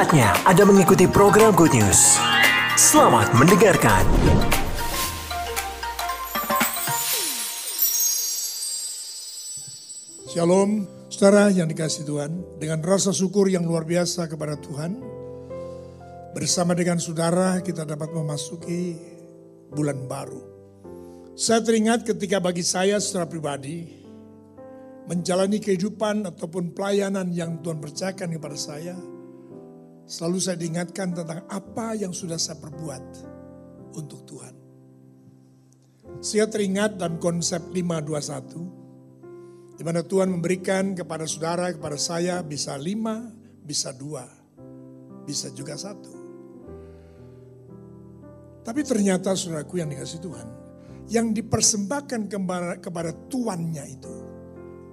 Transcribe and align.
Saatnya 0.00 0.32
Anda 0.48 0.64
mengikuti 0.64 1.04
program 1.04 1.52
Good 1.52 1.76
News. 1.76 2.16
Selamat 2.72 3.36
mendengarkan. 3.36 4.00
Shalom, 10.24 10.88
saudara 11.12 11.52
yang 11.52 11.68
dikasih 11.68 12.08
Tuhan. 12.08 12.32
Dengan 12.56 12.80
rasa 12.80 13.12
syukur 13.12 13.52
yang 13.52 13.68
luar 13.68 13.84
biasa 13.84 14.24
kepada 14.24 14.56
Tuhan. 14.56 15.04
Bersama 16.32 16.72
dengan 16.72 16.96
saudara 16.96 17.60
kita 17.60 17.84
dapat 17.84 18.08
memasuki 18.16 18.96
bulan 19.68 20.08
baru. 20.08 20.40
Saya 21.36 21.60
teringat 21.60 22.08
ketika 22.08 22.40
bagi 22.40 22.64
saya 22.64 22.96
secara 23.04 23.28
pribadi, 23.28 23.84
menjalani 25.12 25.60
kehidupan 25.60 26.24
ataupun 26.24 26.72
pelayanan 26.72 27.28
yang 27.36 27.60
Tuhan 27.60 27.84
percayakan 27.84 28.32
kepada 28.40 28.56
saya, 28.56 28.96
selalu 30.10 30.42
saya 30.42 30.58
diingatkan 30.58 31.14
tentang 31.14 31.46
apa 31.46 31.94
yang 31.94 32.10
sudah 32.10 32.34
saya 32.34 32.58
perbuat 32.58 33.04
untuk 33.94 34.26
Tuhan. 34.26 34.58
Saya 36.18 36.50
teringat 36.50 36.98
dalam 36.98 37.22
konsep 37.22 37.70
521, 37.70 39.78
di 39.78 39.86
mana 39.86 40.02
Tuhan 40.02 40.34
memberikan 40.34 40.98
kepada 40.98 41.30
saudara, 41.30 41.70
kepada 41.70 41.94
saya 41.94 42.42
bisa 42.42 42.74
lima, 42.74 43.30
bisa 43.62 43.94
dua, 43.94 44.26
bisa 45.22 45.54
juga 45.54 45.78
satu. 45.78 46.18
Tapi 48.66 48.82
ternyata 48.82 49.38
saudaraku 49.38 49.78
yang 49.78 49.94
dikasih 49.94 50.18
Tuhan, 50.18 50.48
yang 51.06 51.30
dipersembahkan 51.30 52.26
kepada, 52.26 52.82
kepada 52.82 53.14
tuannya 53.30 53.86
itu 53.86 54.14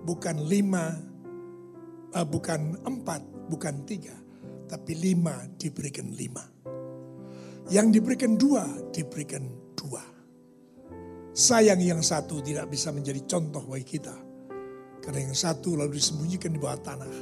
bukan 0.05 0.45
lima, 0.45 0.93
uh, 2.13 2.23
bukan 2.23 2.77
empat, 2.85 3.49
bukan 3.52 3.83
tiga, 3.83 4.27
tapi 4.67 4.93
lima 4.99 5.47
diberikan 5.55 6.11
lima. 6.11 6.43
Yang 7.67 7.87
diberikan 7.99 8.35
dua, 8.39 8.63
diberikan 8.91 9.43
dua. 9.75 10.03
Sayang 11.31 11.79
yang 11.83 11.99
satu 12.03 12.39
tidak 12.39 12.71
bisa 12.71 12.91
menjadi 12.91 13.23
contoh 13.27 13.63
bagi 13.67 13.97
kita. 13.97 14.15
Karena 15.03 15.27
yang 15.27 15.35
satu 15.35 15.79
lalu 15.79 15.99
disembunyikan 15.99 16.51
di 16.51 16.59
bawah 16.59 16.79
tanah. 16.79 17.13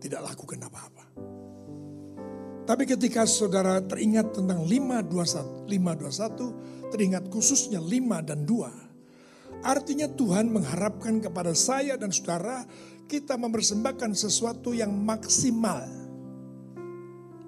Tidak 0.00 0.20
lakukan 0.20 0.60
apa-apa. 0.68 1.04
Tapi 2.64 2.88
ketika 2.88 3.28
saudara 3.28 3.80
teringat 3.84 4.40
tentang 4.40 4.64
521, 4.64 5.68
521 5.68 6.88
teringat 6.92 7.24
khususnya 7.28 7.80
5 7.80 8.28
dan 8.28 8.48
2. 8.48 9.64
Artinya 9.64 10.08
Tuhan 10.08 10.52
mengharapkan 10.52 11.20
kepada 11.20 11.52
saya 11.56 11.96
dan 11.96 12.12
saudara 12.12 12.64
kita 13.04 13.36
mempersembahkan 13.36 14.12
sesuatu 14.16 14.72
yang 14.72 14.92
maksimal. 14.92 16.03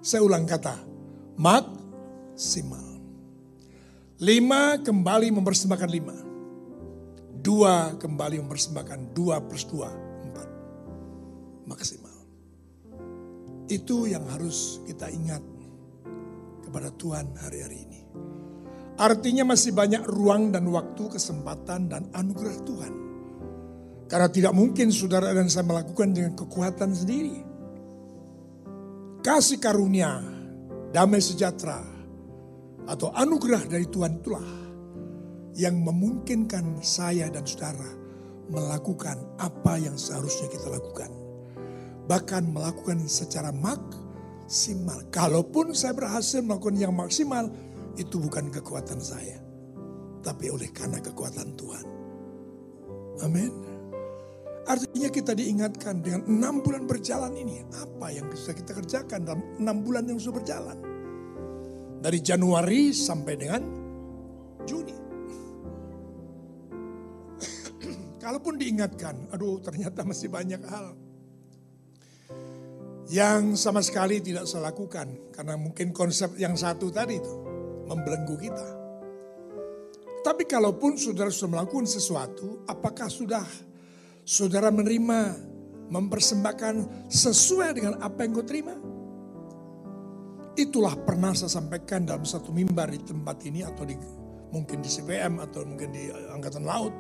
Saya 0.06 0.22
ulang 0.22 0.46
kata, 0.46 0.86
maksimal. 1.34 2.86
Lima 4.22 4.78
kembali 4.78 5.34
mempersembahkan 5.34 5.90
lima. 5.90 6.14
Dua 7.42 7.90
kembali 7.98 8.38
mempersembahkan 8.46 9.10
dua 9.10 9.42
plus 9.42 9.66
dua, 9.66 9.90
empat. 10.22 10.48
Maksimal. 11.66 12.14
Itu 13.66 14.06
yang 14.06 14.30
harus 14.30 14.78
kita 14.86 15.10
ingat 15.10 15.42
kepada 16.62 16.94
Tuhan 16.94 17.34
hari-hari 17.42 17.82
ini. 17.82 18.00
Artinya 19.02 19.42
masih 19.42 19.74
banyak 19.74 20.06
ruang 20.06 20.54
dan 20.54 20.70
waktu, 20.70 21.18
kesempatan 21.18 21.90
dan 21.90 22.14
anugerah 22.14 22.58
Tuhan. 22.62 22.94
Karena 24.06 24.30
tidak 24.30 24.54
mungkin 24.54 24.94
saudara 24.94 25.34
dan 25.34 25.50
saya 25.50 25.66
melakukan 25.66 26.14
dengan 26.14 26.38
kekuatan 26.38 26.94
sendiri. 26.94 27.55
Kasih 29.26 29.58
karunia, 29.58 30.22
damai 30.94 31.18
sejahtera, 31.18 31.82
atau 32.86 33.10
anugerah 33.10 33.66
dari 33.66 33.82
Tuhan 33.90 34.22
itulah 34.22 34.46
yang 35.58 35.82
memungkinkan 35.82 36.78
saya 36.78 37.26
dan 37.34 37.42
saudara 37.42 37.90
melakukan 38.46 39.18
apa 39.42 39.82
yang 39.82 39.98
seharusnya 39.98 40.46
kita 40.46 40.70
lakukan. 40.70 41.10
Bahkan 42.06 42.54
melakukan 42.54 43.02
secara 43.10 43.50
maksimal. 43.50 45.02
Kalaupun 45.10 45.74
saya 45.74 45.98
berhasil 45.98 46.38
melakukan 46.38 46.78
yang 46.78 46.94
maksimal, 46.94 47.50
itu 47.98 48.22
bukan 48.22 48.46
kekuatan 48.54 49.02
saya. 49.02 49.42
Tapi 50.22 50.54
oleh 50.54 50.70
karena 50.70 51.02
kekuatan 51.02 51.50
Tuhan. 51.58 51.86
Amin. 53.26 53.75
Artinya 54.66 55.08
kita 55.14 55.30
diingatkan 55.30 56.02
dengan 56.02 56.26
enam 56.26 56.58
bulan 56.58 56.90
berjalan 56.90 57.30
ini. 57.38 57.62
Apa 57.70 58.10
yang 58.10 58.26
bisa 58.26 58.50
kita 58.50 58.74
kerjakan 58.74 59.22
dalam 59.22 59.42
enam 59.62 59.86
bulan 59.86 60.10
yang 60.10 60.18
sudah 60.18 60.42
berjalan. 60.42 60.78
Dari 62.02 62.18
Januari 62.18 62.90
sampai 62.90 63.34
dengan 63.38 63.62
Juni. 64.66 64.96
Kalaupun 68.22 68.58
diingatkan, 68.58 69.30
aduh 69.30 69.62
ternyata 69.62 70.02
masih 70.02 70.26
banyak 70.26 70.62
hal 70.66 71.06
yang 73.06 73.54
sama 73.54 73.86
sekali 73.86 74.18
tidak 74.18 74.50
saya 74.50 74.74
lakukan 74.74 75.30
karena 75.30 75.54
mungkin 75.54 75.94
konsep 75.94 76.34
yang 76.42 76.58
satu 76.58 76.90
tadi 76.90 77.22
itu 77.22 77.34
membelenggu 77.86 78.34
kita. 78.34 78.68
Tapi 80.26 80.42
kalaupun 80.42 80.98
saudara 80.98 81.30
sudah 81.30 81.62
melakukan 81.62 81.86
sesuatu, 81.86 82.66
apakah 82.66 83.06
sudah 83.06 83.46
saudara 84.26 84.74
menerima, 84.74 85.38
mempersembahkan 85.86 87.06
sesuai 87.06 87.78
dengan 87.78 87.94
apa 88.02 88.26
yang 88.26 88.34
kau 88.34 88.42
terima? 88.42 88.74
Itulah 90.58 90.98
pernah 91.06 91.30
saya 91.30 91.62
sampaikan 91.62 92.02
dalam 92.02 92.26
satu 92.26 92.50
mimbar 92.50 92.90
di 92.90 92.98
tempat 93.06 93.46
ini 93.46 93.62
atau 93.62 93.86
di 93.86 93.94
mungkin 94.50 94.82
di 94.82 94.90
CPM 94.90 95.38
atau 95.38 95.62
mungkin 95.62 95.94
di 95.94 96.10
Angkatan 96.10 96.66
Laut. 96.66 96.90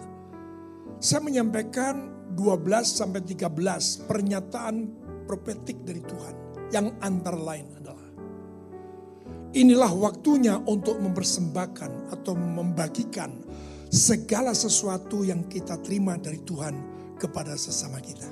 Saya 1.02 1.18
menyampaikan 1.26 2.14
12 2.38 2.62
sampai 2.86 3.26
13 3.26 4.06
pernyataan 4.06 4.74
profetik 5.26 5.82
dari 5.82 5.98
Tuhan 6.06 6.34
yang 6.70 6.94
antara 7.02 7.38
lain 7.38 7.66
adalah 7.74 8.06
inilah 9.56 9.92
waktunya 9.98 10.62
untuk 10.62 11.00
mempersembahkan 11.02 12.12
atau 12.12 12.38
membagikan 12.38 13.34
segala 13.90 14.52
sesuatu 14.52 15.26
yang 15.26 15.48
kita 15.48 15.80
terima 15.80 16.20
dari 16.20 16.44
Tuhan 16.44 16.95
kepada 17.16 17.56
sesama 17.56 18.00
kita. 18.00 18.28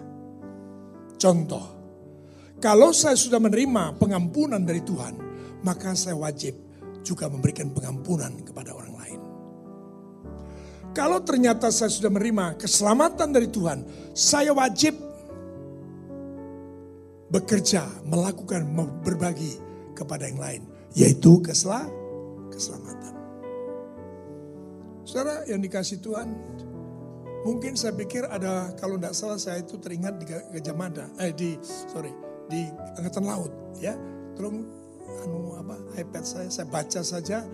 Contoh, 1.16 1.64
kalau 2.60 2.92
saya 2.92 3.16
sudah 3.16 3.40
menerima 3.40 3.96
pengampunan 3.96 4.60
dari 4.60 4.84
Tuhan, 4.84 5.16
maka 5.64 5.96
saya 5.96 6.16
wajib 6.16 6.56
juga 7.04 7.28
memberikan 7.28 7.72
pengampunan 7.72 8.32
kepada 8.44 8.72
orang 8.72 8.94
lain. 8.96 9.20
Kalau 10.94 11.20
ternyata 11.26 11.74
saya 11.74 11.90
sudah 11.90 12.08
menerima 12.08 12.56
keselamatan 12.60 13.28
dari 13.34 13.48
Tuhan, 13.50 13.82
saya 14.14 14.54
wajib 14.54 14.94
bekerja, 17.34 17.82
melakukan, 18.06 18.62
berbagi 19.02 19.58
kepada 19.98 20.30
yang 20.30 20.38
lain. 20.38 20.62
Yaitu 20.94 21.42
kesel 21.42 21.90
keselamatan. 22.54 23.14
Saudara 25.02 25.42
yang 25.50 25.58
dikasih 25.58 25.98
Tuhan, 25.98 26.30
mungkin 27.44 27.76
saya 27.76 27.92
pikir 27.92 28.24
ada, 28.26 28.72
kalau 28.80 28.96
tidak 28.96 29.14
salah 29.14 29.38
saya 29.38 29.60
itu 29.60 29.76
teringat 29.76 30.16
di 30.16 30.24
Gajah 30.26 30.74
Mada, 30.74 31.06
eh 31.20 31.30
di, 31.30 31.60
sorry, 31.62 32.10
di 32.48 32.66
Angkatan 32.98 33.24
Laut. 33.28 33.52
ya. 33.78 33.94
Tolong 34.34 34.66
anu 35.22 35.54
apa 35.54 35.78
iPad 35.94 36.24
saya, 36.26 36.48
saya 36.50 36.66
baca 36.66 37.00
saja 37.04 37.46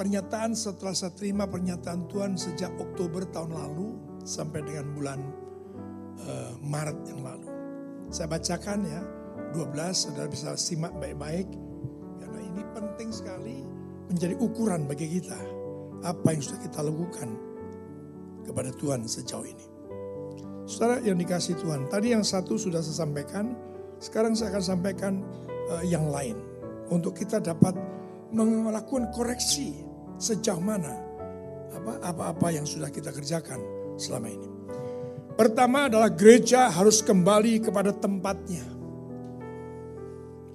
pernyataan 0.00 0.56
setelah 0.56 0.96
saya 0.96 1.12
terima 1.12 1.44
pernyataan 1.44 2.08
Tuhan 2.08 2.40
sejak 2.40 2.72
Oktober 2.80 3.28
tahun 3.28 3.52
lalu 3.52 3.96
sampai 4.24 4.64
dengan 4.64 4.86
bulan 4.96 5.20
uh, 6.24 6.52
Maret 6.64 6.98
yang 7.10 7.20
lalu. 7.20 7.48
Saya 8.08 8.30
bacakan 8.30 8.86
ya, 8.86 9.02
12 9.52 9.76
saudara 9.92 10.28
bisa 10.30 10.54
simak 10.56 10.94
baik-baik. 10.96 11.48
Karena 12.22 12.40
ini 12.40 12.62
penting 12.72 13.10
sekali 13.10 13.60
menjadi 14.08 14.34
ukuran 14.38 14.86
bagi 14.86 15.20
kita. 15.20 15.40
Apa 16.04 16.32
yang 16.32 16.42
sudah 16.44 16.60
kita 16.60 16.80
lakukan 16.86 17.45
kepada 18.46 18.70
Tuhan 18.70 19.02
sejauh 19.04 19.42
ini. 19.42 19.66
Saudara 20.66 21.02
yang 21.02 21.18
dikasih 21.18 21.58
Tuhan, 21.58 21.90
tadi 21.90 22.14
yang 22.14 22.22
satu 22.22 22.58
sudah 22.58 22.82
saya 22.82 23.06
sampaikan, 23.06 23.54
sekarang 23.98 24.34
saya 24.34 24.54
akan 24.54 24.64
sampaikan 24.64 25.12
uh, 25.70 25.82
yang 25.86 26.10
lain. 26.10 26.38
Untuk 26.86 27.18
kita 27.18 27.42
dapat 27.42 27.74
melakukan 28.30 29.10
koreksi 29.10 29.82
sejauh 30.22 30.62
mana 30.62 31.06
apa-apa 32.02 32.50
yang 32.50 32.66
sudah 32.66 32.90
kita 32.90 33.14
kerjakan 33.14 33.62
selama 33.98 34.28
ini. 34.30 34.48
Pertama 35.36 35.86
adalah 35.86 36.08
gereja 36.08 36.72
harus 36.72 37.04
kembali 37.04 37.60
kepada 37.68 37.92
tempatnya. 37.92 38.64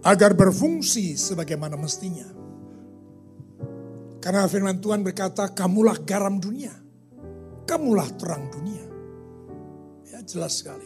Agar 0.01 0.33
berfungsi 0.33 1.13
sebagaimana 1.13 1.77
mestinya. 1.77 2.25
Karena 4.17 4.49
firman 4.49 4.81
Tuhan 4.81 5.05
berkata, 5.05 5.53
kamulah 5.53 6.01
garam 6.01 6.41
dunia. 6.41 6.73
Kamulah 7.71 8.11
terang 8.19 8.51
dunia. 8.51 8.83
Ya 10.11 10.19
jelas 10.27 10.59
sekali. 10.59 10.83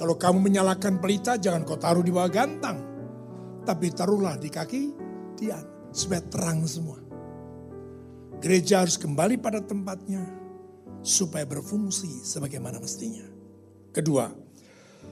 Kalau 0.00 0.16
kamu 0.16 0.48
menyalakan 0.48 0.96
pelita, 0.96 1.36
jangan 1.36 1.68
kau 1.68 1.76
taruh 1.76 2.00
di 2.00 2.08
bawah 2.08 2.32
gantang. 2.32 2.80
Tapi 3.68 3.92
taruhlah 3.92 4.40
di 4.40 4.48
kaki 4.48 4.82
tiang 5.36 5.92
supaya 5.92 6.24
terang 6.24 6.64
semua. 6.64 6.96
Gereja 8.40 8.80
harus 8.80 8.96
kembali 8.96 9.36
pada 9.36 9.60
tempatnya 9.60 10.24
supaya 11.04 11.44
berfungsi 11.44 12.24
sebagaimana 12.24 12.80
mestinya. 12.80 13.28
Kedua, 13.92 14.32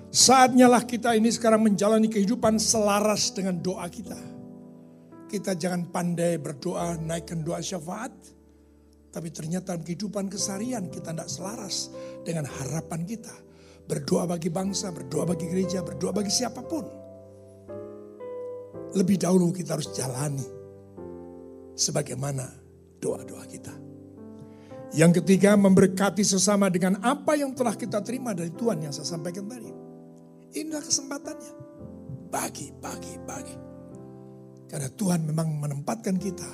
saatnya 0.09 0.73
lah 0.73 0.89
kita 0.89 1.13
ini 1.21 1.29
sekarang 1.29 1.69
menjalani 1.69 2.09
kehidupan 2.09 2.57
selaras 2.57 3.29
dengan 3.37 3.61
doa 3.61 3.85
kita. 3.93 4.17
Kita 5.29 5.53
jangan 5.53 5.85
pandai 5.93 6.41
berdoa 6.41 6.97
naikkan 6.97 7.45
doa 7.45 7.61
syafaat. 7.61 8.34
Tapi 9.15 9.31
ternyata 9.31 9.79
dalam 9.79 9.87
kehidupan 9.87 10.27
keseharian 10.27 10.91
kita 10.91 11.15
tidak 11.15 11.31
selaras 11.31 11.95
dengan 12.27 12.51
harapan 12.51 13.07
kita. 13.07 13.31
Berdoa 13.87 14.27
bagi 14.27 14.51
bangsa, 14.51 14.91
berdoa 14.91 15.23
bagi 15.23 15.47
gereja, 15.47 15.87
berdoa 15.87 16.11
bagi 16.11 16.35
siapa 16.35 16.67
pun. 16.67 16.83
Lebih 18.91 19.23
dahulu 19.23 19.55
kita 19.55 19.79
harus 19.79 19.95
jalani 19.95 20.43
sebagaimana 21.79 22.43
doa-doa 22.99 23.47
kita. 23.47 23.75
Yang 24.99 25.23
ketiga 25.23 25.55
memberkati 25.55 26.23
sesama 26.27 26.71
dengan 26.71 26.99
apa 27.03 27.39
yang 27.39 27.55
telah 27.55 27.79
kita 27.79 28.03
terima 28.03 28.35
dari 28.35 28.51
Tuhan 28.51 28.83
yang 28.83 28.91
saya 28.95 29.15
sampaikan 29.15 29.47
tadi. 29.47 29.71
Inilah 30.59 30.83
kesempatannya. 30.83 31.53
Bagi, 32.31 32.75
bagi, 32.79 33.15
bagi. 33.23 33.57
Karena 34.71 34.91
Tuhan 34.91 35.23
memang 35.23 35.55
menempatkan 35.63 36.19
kita 36.19 36.51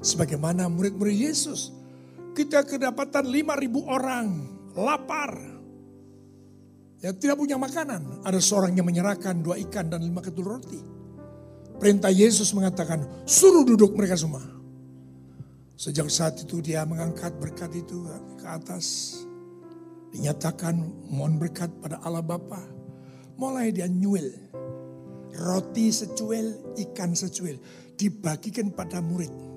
sebagaimana 0.00 0.68
murid-murid 0.72 1.16
Yesus 1.16 1.75
kita 2.36 2.68
kedapatan 2.68 3.24
5.000 3.32 3.80
orang 3.88 4.26
lapar. 4.76 5.32
Ya 7.00 7.16
tidak 7.16 7.40
punya 7.40 7.56
makanan. 7.56 8.20
Ada 8.28 8.40
seorang 8.44 8.76
yang 8.76 8.84
menyerahkan 8.84 9.40
dua 9.40 9.56
ikan 9.68 9.88
dan 9.88 10.04
lima 10.04 10.20
ketul 10.20 10.44
roti. 10.44 10.80
Perintah 11.76 12.12
Yesus 12.12 12.52
mengatakan, 12.52 13.04
suruh 13.24 13.64
duduk 13.64 13.96
mereka 13.96 14.16
semua. 14.16 14.44
Sejak 15.76 16.08
saat 16.08 16.40
itu 16.40 16.64
dia 16.64 16.84
mengangkat 16.88 17.36
berkat 17.36 17.72
itu 17.76 18.04
ke 18.40 18.46
atas. 18.48 19.16
Dinyatakan 20.12 20.80
mohon 21.12 21.36
berkat 21.36 21.68
pada 21.84 22.00
Allah 22.00 22.24
Bapa. 22.24 22.64
Mulai 23.36 23.76
dia 23.76 23.84
nyuil. 23.84 24.32
Roti 25.36 25.92
secuil, 25.92 26.76
ikan 26.80 27.12
secuil. 27.12 27.60
Dibagikan 27.92 28.72
pada 28.72 29.04
murid 29.04 29.55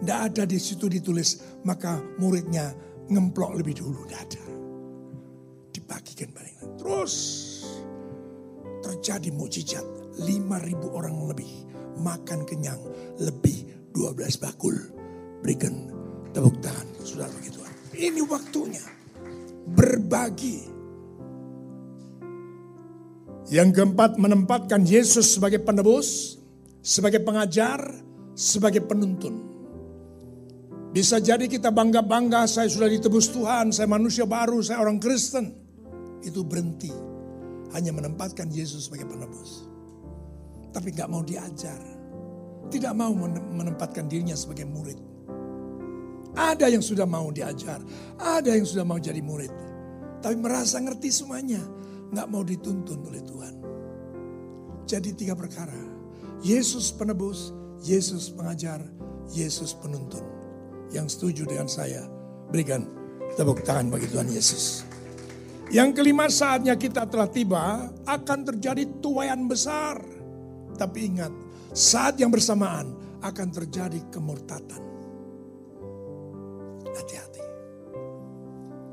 tidak 0.00 0.18
ada 0.32 0.42
di 0.48 0.56
situ 0.56 0.88
ditulis, 0.88 1.60
maka 1.68 2.00
muridnya 2.16 2.72
ngemplok 3.12 3.60
lebih 3.60 3.84
dulu. 3.84 4.08
Tidak 4.08 4.20
ada. 4.20 4.44
Dibagikan 5.76 6.32
paling. 6.32 6.56
Terus 6.80 7.14
terjadi 8.80 9.28
mujizat. 9.36 9.86
5.000 10.20 10.84
orang 10.84 11.16
lebih 11.32 11.48
makan 12.00 12.44
kenyang 12.44 12.80
lebih 13.20 13.88
12 13.92 14.40
bakul. 14.40 14.76
Berikan 15.40 15.88
tepuk 16.32 16.60
tangan 16.60 16.88
saudara 17.04 17.32
begitu. 17.36 17.60
Ini 17.96 18.20
waktunya 18.24 18.84
berbagi. 19.76 20.68
Yang 23.50 23.82
keempat 23.82 24.14
menempatkan 24.16 24.86
Yesus 24.86 25.36
sebagai 25.36 25.58
penebus, 25.60 26.38
sebagai 26.80 27.18
pengajar, 27.20 27.82
sebagai 28.38 28.84
penuntun. 28.86 29.49
Bisa 30.90 31.22
jadi 31.22 31.46
kita 31.46 31.70
bangga-bangga 31.70 32.50
saya 32.50 32.66
sudah 32.66 32.90
ditebus 32.90 33.30
Tuhan, 33.30 33.70
saya 33.70 33.86
manusia 33.86 34.26
baru, 34.26 34.58
saya 34.58 34.82
orang 34.82 34.98
Kristen. 34.98 35.54
Itu 36.18 36.42
berhenti. 36.42 36.90
Hanya 37.70 37.94
menempatkan 37.94 38.50
Yesus 38.50 38.90
sebagai 38.90 39.06
penebus. 39.06 39.70
Tapi 40.74 40.90
nggak 40.90 41.06
mau 41.06 41.22
diajar. 41.22 41.78
Tidak 42.66 42.90
mau 42.90 43.14
menempatkan 43.54 44.10
dirinya 44.10 44.34
sebagai 44.34 44.66
murid. 44.66 44.98
Ada 46.34 46.66
yang 46.66 46.82
sudah 46.82 47.06
mau 47.06 47.30
diajar. 47.30 47.78
Ada 48.18 48.58
yang 48.58 48.66
sudah 48.66 48.82
mau 48.82 48.98
jadi 48.98 49.22
murid. 49.22 49.54
Tapi 50.18 50.34
merasa 50.42 50.82
ngerti 50.82 51.14
semuanya. 51.14 51.62
Nggak 52.10 52.26
mau 52.26 52.42
dituntun 52.42 52.98
oleh 53.06 53.22
Tuhan. 53.22 53.54
Jadi 54.90 55.14
tiga 55.14 55.38
perkara. 55.38 55.78
Yesus 56.42 56.90
penebus, 56.90 57.54
Yesus 57.78 58.34
pengajar, 58.34 58.82
Yesus 59.30 59.70
penuntun 59.78 60.39
yang 60.90 61.06
setuju 61.06 61.46
dengan 61.46 61.70
saya, 61.70 62.06
berikan 62.50 62.86
tepuk 63.34 63.62
tangan 63.62 63.90
bagi 63.90 64.10
Tuhan 64.10 64.28
Yesus. 64.30 64.86
Yang 65.70 66.02
kelima 66.02 66.26
saatnya 66.26 66.74
kita 66.74 67.06
telah 67.06 67.30
tiba 67.30 67.94
akan 68.02 68.38
terjadi 68.42 68.98
tuayan 68.98 69.46
besar. 69.46 70.02
Tapi 70.74 70.98
ingat, 71.14 71.30
saat 71.70 72.18
yang 72.18 72.34
bersamaan 72.34 72.90
akan 73.22 73.48
terjadi 73.54 74.02
kemurtatan. 74.10 74.82
Hati-hati. 76.90 77.44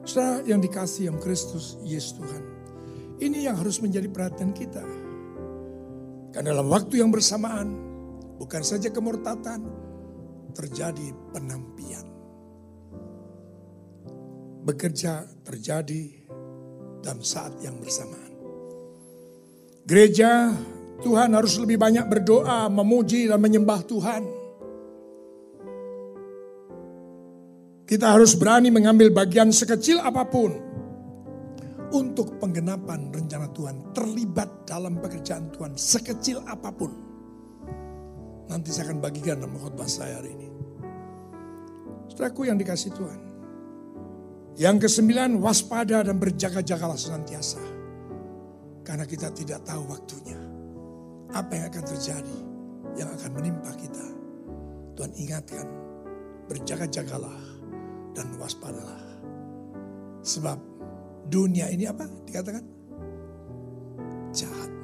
Saudara 0.06 0.46
yang 0.46 0.62
dikasih 0.62 1.10
yang 1.10 1.18
Kristus 1.18 1.82
Yesus 1.82 2.14
Tuhan. 2.22 2.44
Ini 3.18 3.50
yang 3.50 3.58
harus 3.58 3.82
menjadi 3.82 4.06
perhatian 4.14 4.54
kita. 4.54 4.86
Karena 6.30 6.54
dalam 6.54 6.70
waktu 6.70 7.02
yang 7.02 7.10
bersamaan, 7.10 7.74
bukan 8.38 8.62
saja 8.62 8.94
kemurtatan, 8.94 9.66
terjadi 10.58 11.14
penampian. 11.30 12.06
Bekerja 14.66 15.30
terjadi 15.46 16.04
dalam 17.06 17.22
saat 17.22 17.54
yang 17.62 17.78
bersamaan. 17.78 18.34
Gereja 19.86 20.52
Tuhan 21.06 21.38
harus 21.38 21.56
lebih 21.62 21.78
banyak 21.78 22.10
berdoa, 22.10 22.68
memuji 22.68 23.30
dan 23.30 23.40
menyembah 23.40 23.86
Tuhan. 23.86 24.24
Kita 27.88 28.20
harus 28.20 28.36
berani 28.36 28.68
mengambil 28.68 29.14
bagian 29.16 29.48
sekecil 29.48 30.04
apa 30.04 30.28
pun 30.28 30.52
untuk 31.96 32.36
penggenapan 32.36 33.08
rencana 33.16 33.48
Tuhan, 33.56 33.96
terlibat 33.96 34.68
dalam 34.68 35.00
pekerjaan 35.00 35.48
Tuhan 35.56 35.80
sekecil 35.80 36.44
apa 36.44 36.68
pun. 36.76 37.07
Nanti 38.48 38.72
saya 38.72 38.92
akan 38.92 39.00
bagikan 39.04 39.44
dalam 39.44 39.60
khotbah 39.60 39.88
saya 39.88 40.20
hari 40.24 40.32
ini. 40.32 40.48
Saudaraku 42.08 42.48
yang 42.48 42.56
dikasih 42.56 42.92
Tuhan. 42.96 43.22
Yang 44.58 44.90
kesembilan, 44.90 45.38
waspada 45.38 46.02
dan 46.02 46.18
berjaga-jagalah 46.18 46.98
senantiasa. 46.98 47.62
Karena 48.82 49.06
kita 49.06 49.30
tidak 49.36 49.62
tahu 49.68 49.86
waktunya. 49.92 50.40
Apa 51.36 51.52
yang 51.54 51.66
akan 51.70 51.84
terjadi, 51.86 52.38
yang 52.96 53.10
akan 53.12 53.32
menimpa 53.36 53.70
kita. 53.76 54.06
Tuhan 54.98 55.14
ingatkan, 55.14 55.68
berjaga-jagalah 56.50 57.44
dan 58.18 58.34
waspadalah. 58.42 59.04
Sebab 60.26 60.58
dunia 61.30 61.70
ini 61.70 61.86
apa 61.86 62.08
dikatakan? 62.26 62.66
Jahat. 64.34 64.77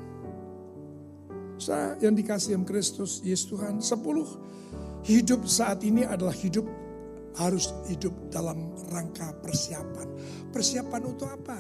Saya 1.63 1.96
yang 2.03 2.12
dikasih 2.12 2.60
yang 2.60 2.67
Kristus, 2.67 3.24
Yesus 3.24 3.48
Tuhan. 3.48 3.79
Sepuluh, 3.79 4.27
hidup 5.08 5.48
saat 5.48 5.79
ini 5.88 6.03
adalah 6.03 6.36
hidup 6.36 6.67
harus 7.39 7.72
hidup 7.88 8.12
dalam 8.27 8.75
rangka 8.91 9.32
persiapan. 9.39 10.12
Persiapan 10.51 11.01
untuk 11.08 11.32
apa? 11.32 11.55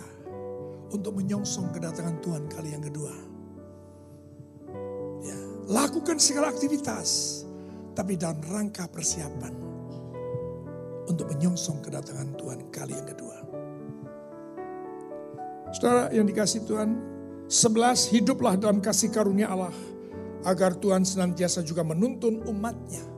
Untuk 0.91 1.15
menyongsong 1.15 1.71
kedatangan 1.71 2.19
Tuhan 2.19 2.43
kali 2.51 2.75
yang 2.75 2.83
kedua. 2.83 3.15
Ya, 5.23 5.39
lakukan 5.71 6.19
segala 6.19 6.51
aktivitas, 6.51 7.41
tapi 7.95 8.19
dalam 8.19 8.43
rangka 8.43 8.91
persiapan 8.91 9.55
untuk 11.07 11.31
menyongsong 11.31 11.79
kedatangan 11.79 12.35
Tuhan 12.35 12.59
kali 12.75 12.91
yang 12.91 13.07
kedua. 13.07 13.37
Saudara 15.71 16.11
yang 16.11 16.27
dikasih 16.27 16.67
Tuhan, 16.67 16.91
sebelas 17.47 18.11
hiduplah 18.11 18.59
dalam 18.59 18.83
kasih 18.83 19.09
karunia 19.09 19.47
Allah 19.47 19.92
agar 20.43 20.75
Tuhan 20.75 21.07
senantiasa 21.07 21.63
juga 21.63 21.87
menuntun 21.87 22.43
umatnya 22.47 23.13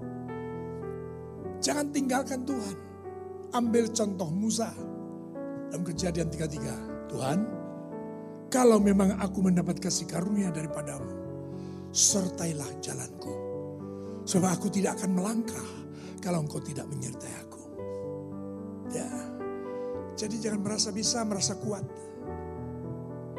Jangan 1.65 1.89
tinggalkan 1.89 2.46
Tuhan. 2.46 2.77
Ambil 3.58 3.89
contoh 3.89 4.29
Musa 4.29 4.70
dalam 5.74 5.82
kejadian 5.82 6.29
33. 6.29 7.10
Tuhan, 7.10 7.39
kalau 8.53 8.77
memang 8.77 9.17
aku 9.17 9.41
mendapat 9.41 9.82
kasih 9.82 10.05
karunia 10.05 10.53
daripadamu, 10.53 11.10
sertailah 11.89 12.70
jalanku. 12.86 13.34
Sebab 14.29 14.50
aku 14.62 14.70
tidak 14.70 15.01
akan 15.01 15.17
melangkah 15.17 15.70
kalau 16.22 16.46
engkau 16.46 16.62
tidak 16.62 16.86
menyertai 16.86 17.34
aku. 17.41 17.63
Ya, 18.94 19.10
jadi 20.13 20.36
jangan 20.38 20.62
merasa 20.62 20.94
bisa, 20.94 21.25
merasa 21.25 21.58
kuat. 21.58 21.86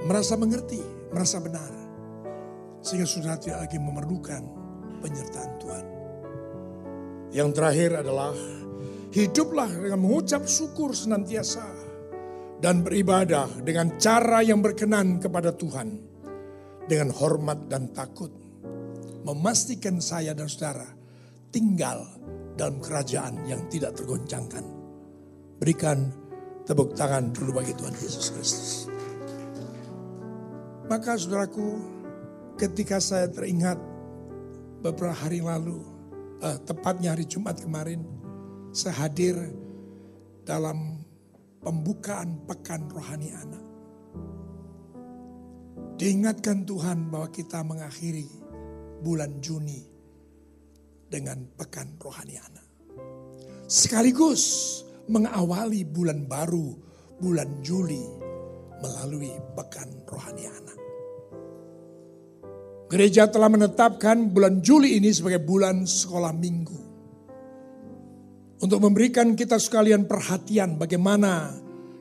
Merasa 0.03 0.35
mengerti, 0.35 0.83
merasa 1.15 1.39
benar. 1.39 1.86
Sehingga 2.85 3.09
sudah 3.09 3.35
tidak 3.41 3.67
lagi 3.67 3.79
memerlukan 3.81 4.43
penyertaan 5.01 5.53
Tuhan. 5.61 5.85
Yang 7.35 7.49
terakhir 7.53 7.91
adalah 8.01 8.33
hiduplah 9.13 9.69
dengan 9.69 10.01
mengucap 10.01 10.45
syukur 10.49 10.97
senantiasa 10.97 11.65
dan 12.61 12.81
beribadah 12.81 13.49
dengan 13.61 14.01
cara 14.01 14.41
yang 14.41 14.65
berkenan 14.65 15.21
kepada 15.21 15.53
Tuhan 15.53 15.89
dengan 16.87 17.13
hormat 17.13 17.69
dan 17.69 17.93
takut. 17.93 18.33
memastikan 19.27 19.99
saya 19.99 20.39
dan 20.39 20.47
saudara 20.47 20.87
tinggal 21.51 21.99
dalam 22.55 22.79
kerajaan 22.79 23.43
yang 23.51 23.67
tidak 23.67 23.99
tergoncangkan. 23.99 24.63
Berikan 25.59 26.15
tepuk 26.63 26.95
tangan 26.95 27.35
dulu 27.35 27.59
bagi 27.59 27.75
Tuhan 27.75 27.91
Yesus 27.91 28.31
Kristus. 28.31 28.73
Maka 30.87 31.19
saudaraku, 31.19 31.96
ketika 32.57 32.97
saya 32.99 33.29
teringat 33.29 33.77
beberapa 34.81 35.13
hari 35.13 35.45
lalu, 35.45 35.85
eh, 36.41 36.59
tepatnya 36.65 37.13
hari 37.13 37.29
Jumat 37.29 37.61
kemarin, 37.61 38.03
saya 38.73 39.07
hadir 39.07 39.37
dalam 40.49 41.05
pembukaan 41.61 42.41
pekan 42.49 42.89
rohani 42.89 43.31
anak. 43.33 43.65
Diingatkan 45.97 46.69
Tuhan 46.69 47.09
bahwa 47.09 47.29
kita 47.33 47.65
mengakhiri 47.65 48.29
bulan 49.01 49.41
Juni 49.41 49.81
dengan 51.09 51.49
pekan 51.57 51.97
rohani 51.97 52.37
anak. 52.37 52.67
Sekaligus 53.65 54.85
mengawali 55.09 55.89
bulan 55.89 56.29
baru, 56.29 56.77
bulan 57.17 57.49
Juli 57.65 58.05
melalui 58.85 59.33
pekan 59.57 59.89
rohani 60.05 60.45
anak. 60.45 60.76
Gereja 62.87 63.27
telah 63.27 63.51
menetapkan 63.51 64.31
bulan 64.31 64.63
Juli 64.63 64.95
ini 64.95 65.11
sebagai 65.11 65.43
bulan 65.43 65.83
sekolah 65.83 66.31
minggu. 66.31 66.81
Untuk 68.63 68.79
memberikan 68.79 69.35
kita 69.35 69.59
sekalian 69.59 70.07
perhatian 70.07 70.79
bagaimana 70.79 71.51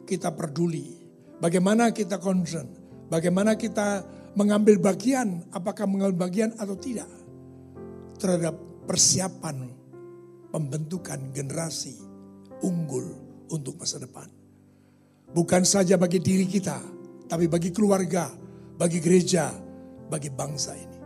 kita 0.06 0.30
peduli, 0.38 0.94
bagaimana 1.42 1.90
kita 1.90 2.22
concern, 2.22 2.70
bagaimana 3.10 3.58
kita 3.58 4.06
mengambil 4.38 4.78
bagian, 4.78 5.50
apakah 5.50 5.90
mengambil 5.90 6.30
bagian 6.30 6.54
atau 6.54 6.78
tidak 6.78 7.10
terhadap 8.22 8.54
persiapan 8.86 9.74
pembentukan 10.54 11.34
generasi 11.34 11.98
unggul 12.62 13.04
untuk 13.50 13.82
masa 13.82 13.98
depan. 13.98 14.30
Bukan 15.34 15.66
saja 15.66 15.98
bagi 15.98 16.22
diri 16.22 16.46
kita, 16.46 16.80
tapi 17.28 17.50
bagi 17.50 17.74
keluarga, 17.74 18.32
bagi 18.80 19.04
gereja, 19.04 19.65
bagi 20.08 20.30
bangsa 20.30 20.76
ini. 20.78 20.98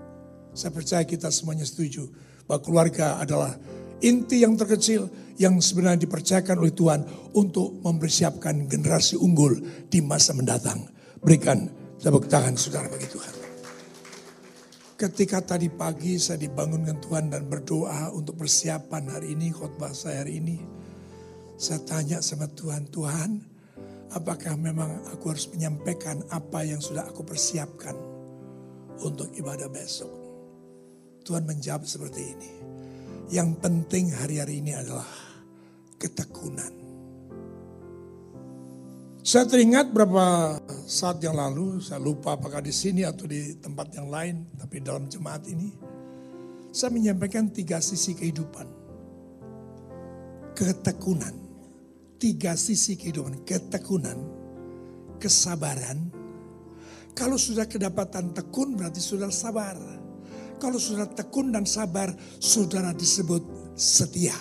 Saya 0.54 0.74
percaya 0.74 1.04
kita 1.06 1.30
semuanya 1.30 1.64
setuju 1.64 2.10
bahwa 2.50 2.60
keluarga 2.66 3.22
adalah 3.22 3.54
inti 4.02 4.42
yang 4.42 4.58
terkecil 4.58 5.08
yang 5.40 5.62
sebenarnya 5.62 6.04
dipercayakan 6.04 6.60
oleh 6.60 6.74
Tuhan 6.76 7.02
untuk 7.38 7.80
mempersiapkan 7.80 8.68
generasi 8.68 9.16
unggul 9.16 9.56
di 9.88 10.04
masa 10.04 10.36
mendatang. 10.36 10.84
Berikan 11.22 11.70
tepuk 12.02 12.28
tangan 12.28 12.60
saudara 12.60 12.92
bagi 12.92 13.08
Tuhan. 13.08 13.36
Ketika 15.00 15.40
tadi 15.40 15.72
pagi 15.72 16.20
saya 16.20 16.44
dibangunkan 16.44 17.00
Tuhan 17.00 17.32
dan 17.32 17.48
berdoa 17.48 18.12
untuk 18.12 18.36
persiapan 18.36 19.16
hari 19.16 19.32
ini, 19.32 19.48
khotbah 19.56 19.96
saya 19.96 20.28
hari 20.28 20.44
ini. 20.44 20.60
Saya 21.56 21.80
tanya 21.88 22.20
sama 22.20 22.52
Tuhan, 22.52 22.88
Tuhan 22.92 23.40
apakah 24.12 24.58
memang 24.58 25.08
aku 25.12 25.36
harus 25.36 25.48
menyampaikan 25.54 26.24
apa 26.34 26.66
yang 26.66 26.82
sudah 26.82 27.06
aku 27.08 27.24
persiapkan 27.24 27.96
untuk 29.04 29.32
ibadah 29.36 29.72
besok. 29.72 30.12
Tuhan 31.24 31.46
menjawab 31.46 31.86
seperti 31.86 32.22
ini. 32.26 32.52
Yang 33.30 33.50
penting 33.62 34.10
hari-hari 34.16 34.66
ini 34.66 34.74
adalah 34.74 35.06
ketekunan. 36.02 36.74
Saya 39.22 39.46
teringat 39.46 39.94
berapa 39.94 40.58
saat 40.90 41.22
yang 41.22 41.38
lalu, 41.38 41.78
saya 41.86 42.02
lupa 42.02 42.34
apakah 42.34 42.66
di 42.66 42.74
sini 42.74 43.06
atau 43.06 43.30
di 43.30 43.62
tempat 43.62 43.94
yang 43.94 44.10
lain, 44.10 44.58
tapi 44.58 44.82
dalam 44.82 45.06
jemaat 45.06 45.46
ini, 45.46 45.70
saya 46.74 46.90
menyampaikan 46.90 47.54
tiga 47.54 47.78
sisi 47.78 48.18
kehidupan. 48.18 48.66
Ketekunan, 50.58 51.36
tiga 52.18 52.58
sisi 52.58 52.98
kehidupan, 52.98 53.46
ketekunan, 53.46 54.18
kesabaran, 55.22 56.09
kalau 57.18 57.36
sudah 57.36 57.66
kedapatan 57.66 58.32
tekun 58.32 58.78
berarti 58.80 59.02
sudah 59.02 59.28
sabar. 59.34 59.76
Kalau 60.60 60.76
sudah 60.76 61.08
tekun 61.08 61.56
dan 61.56 61.64
sabar, 61.64 62.12
saudara 62.44 62.92
disebut 62.92 63.74
setia. 63.80 64.36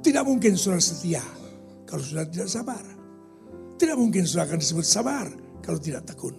Tidak 0.00 0.22
mungkin 0.22 0.54
saudara 0.54 0.78
setia 0.78 1.22
kalau 1.82 2.00
sudah 2.00 2.24
tidak 2.30 2.46
sabar. 2.46 2.84
Tidak 3.74 3.96
mungkin 3.98 4.22
saudara 4.24 4.54
akan 4.54 4.60
disebut 4.62 4.86
sabar 4.86 5.26
kalau 5.60 5.82
tidak 5.82 6.06
tekun. 6.06 6.38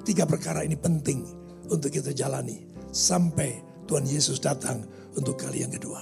Tiga 0.00 0.24
perkara 0.24 0.64
ini 0.64 0.80
penting 0.80 1.22
untuk 1.68 1.92
kita 1.92 2.16
jalani 2.16 2.56
sampai 2.88 3.60
Tuhan 3.84 4.08
Yesus 4.08 4.40
datang 4.40 4.80
untuk 5.12 5.36
kali 5.36 5.60
yang 5.60 5.70
kedua. 5.70 6.00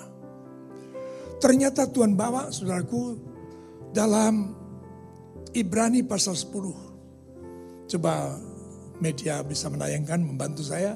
Ternyata 1.43 1.91
Tuhan 1.91 2.15
bawa 2.15 2.55
saudaraku 2.55 3.19
dalam 3.91 4.55
Ibrani 5.51 6.07
pasal 6.07 6.39
10 6.39 6.88
Coba 7.89 8.37
media 9.01 9.41
bisa 9.41 9.73
menayangkan, 9.73 10.21
membantu 10.21 10.61
saya. 10.61 10.93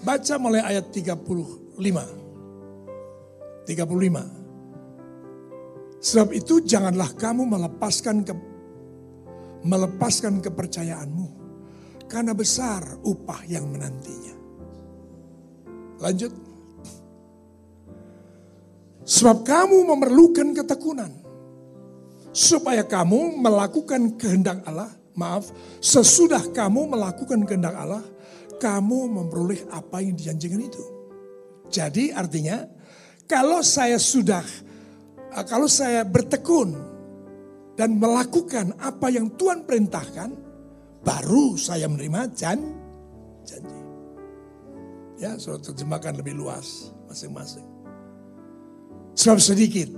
Baca 0.00 0.34
mulai 0.40 0.64
ayat 0.64 0.88
35. 0.88 1.76
35. 3.68 3.76
Sebab 6.00 6.32
itu 6.32 6.64
janganlah 6.64 7.12
kamu 7.12 7.44
melepaskan 7.44 8.24
ke, 8.24 8.32
melepaskan 9.68 10.40
kepercayaanmu. 10.40 11.44
Karena 12.08 12.32
besar 12.32 13.02
upah 13.04 13.44
yang 13.44 13.68
menantinya. 13.68 14.32
Lanjut. 16.00 16.32
Sebab 19.04 19.44
kamu 19.44 19.84
memerlukan 19.84 20.54
ketekunan. 20.56 21.12
Supaya 22.32 22.86
kamu 22.86 23.36
melakukan 23.42 24.16
kehendak 24.16 24.64
Allah 24.64 24.95
maaf, 25.16 25.50
sesudah 25.80 26.52
kamu 26.52 26.92
melakukan 26.92 27.42
kehendak 27.48 27.74
Allah, 27.74 28.04
kamu 28.60 29.10
memperoleh 29.10 29.64
apa 29.72 30.04
yang 30.04 30.14
dijanjikan 30.14 30.60
itu. 30.60 30.84
Jadi 31.72 32.14
artinya, 32.14 32.62
kalau 33.26 33.64
saya 33.64 33.98
sudah, 33.98 34.44
eh, 35.34 35.44
kalau 35.48 35.66
saya 35.66 36.06
bertekun 36.06 36.76
dan 37.74 37.96
melakukan 37.96 38.76
apa 38.78 39.10
yang 39.10 39.32
Tuhan 39.34 39.66
perintahkan, 39.66 40.30
baru 41.02 41.56
saya 41.58 41.90
menerima 41.90 42.20
jan, 42.36 42.60
janji. 43.42 43.80
Ya, 45.16 45.40
sudah 45.40 45.64
terjemahkan 45.64 46.20
lebih 46.20 46.36
luas 46.36 46.92
masing-masing. 47.08 47.64
Sebab 49.16 49.40
sedikit, 49.40 49.88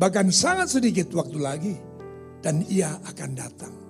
bahkan 0.00 0.32
sangat 0.32 0.72
sedikit 0.72 1.12
waktu 1.12 1.36
lagi, 1.36 1.76
dan 2.40 2.64
ia 2.68 2.96
akan 3.04 3.30
datang 3.36 3.83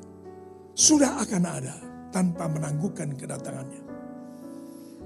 sudah 0.74 1.22
akan 1.22 1.42
ada 1.46 1.74
tanpa 2.10 2.50
menangguhkan 2.50 3.14
kedatangannya. 3.14 3.82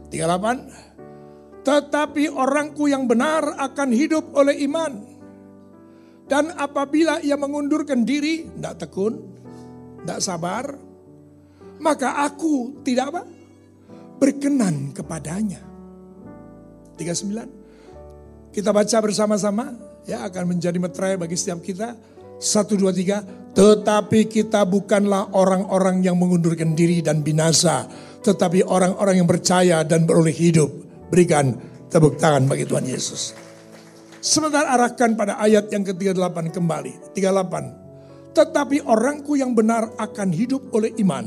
38. 0.09 1.63
Tetapi 1.65 2.33
orangku 2.33 2.89
yang 2.89 3.05
benar 3.05 3.61
akan 3.61 3.89
hidup 3.93 4.33
oleh 4.33 4.57
iman. 4.65 4.93
Dan 6.29 6.53
apabila 6.57 7.21
ia 7.25 7.37
mengundurkan 7.37 8.05
diri, 8.05 8.49
tidak 8.49 8.85
tekun, 8.85 9.21
tidak 10.05 10.21
sabar, 10.21 10.65
maka 11.81 12.25
aku 12.25 12.85
tidak 12.85 13.13
apa? 13.13 13.23
Berkenan 14.21 14.93
kepadanya. 14.93 15.61
39. 16.97 18.53
Kita 18.53 18.73
baca 18.73 18.97
bersama-sama, 19.05 19.73
ya 20.05 20.25
akan 20.25 20.57
menjadi 20.57 20.77
meterai 20.81 21.17
bagi 21.21 21.37
setiap 21.37 21.61
kita. 21.65 21.95
Satu, 22.39 22.77
dua, 22.77 22.93
tiga. 22.93 23.23
Tetapi 23.59 24.31
kita 24.31 24.63
bukanlah 24.71 25.35
orang-orang 25.35 26.07
yang 26.07 26.15
mengundurkan 26.15 26.79
diri 26.79 27.03
dan 27.03 27.27
binasa. 27.27 27.91
Tetapi 28.23 28.63
orang-orang 28.63 29.19
yang 29.19 29.27
percaya 29.27 29.83
dan 29.83 30.07
beroleh 30.07 30.31
hidup. 30.31 30.71
Berikan 31.11 31.59
tepuk 31.91 32.23
tangan 32.23 32.47
bagi 32.47 32.71
Tuhan 32.71 32.87
Yesus. 32.87 33.35
Sementara 34.23 34.79
arahkan 34.79 35.19
pada 35.19 35.43
ayat 35.43 35.75
yang 35.75 35.83
ke-38 35.83 36.55
kembali. 36.55 37.19
38. 37.19 38.31
Tetapi 38.31 38.87
orangku 38.87 39.35
yang 39.35 39.59
benar 39.59 39.91
akan 39.99 40.29
hidup 40.31 40.71
oleh 40.71 40.95
iman. 41.03 41.27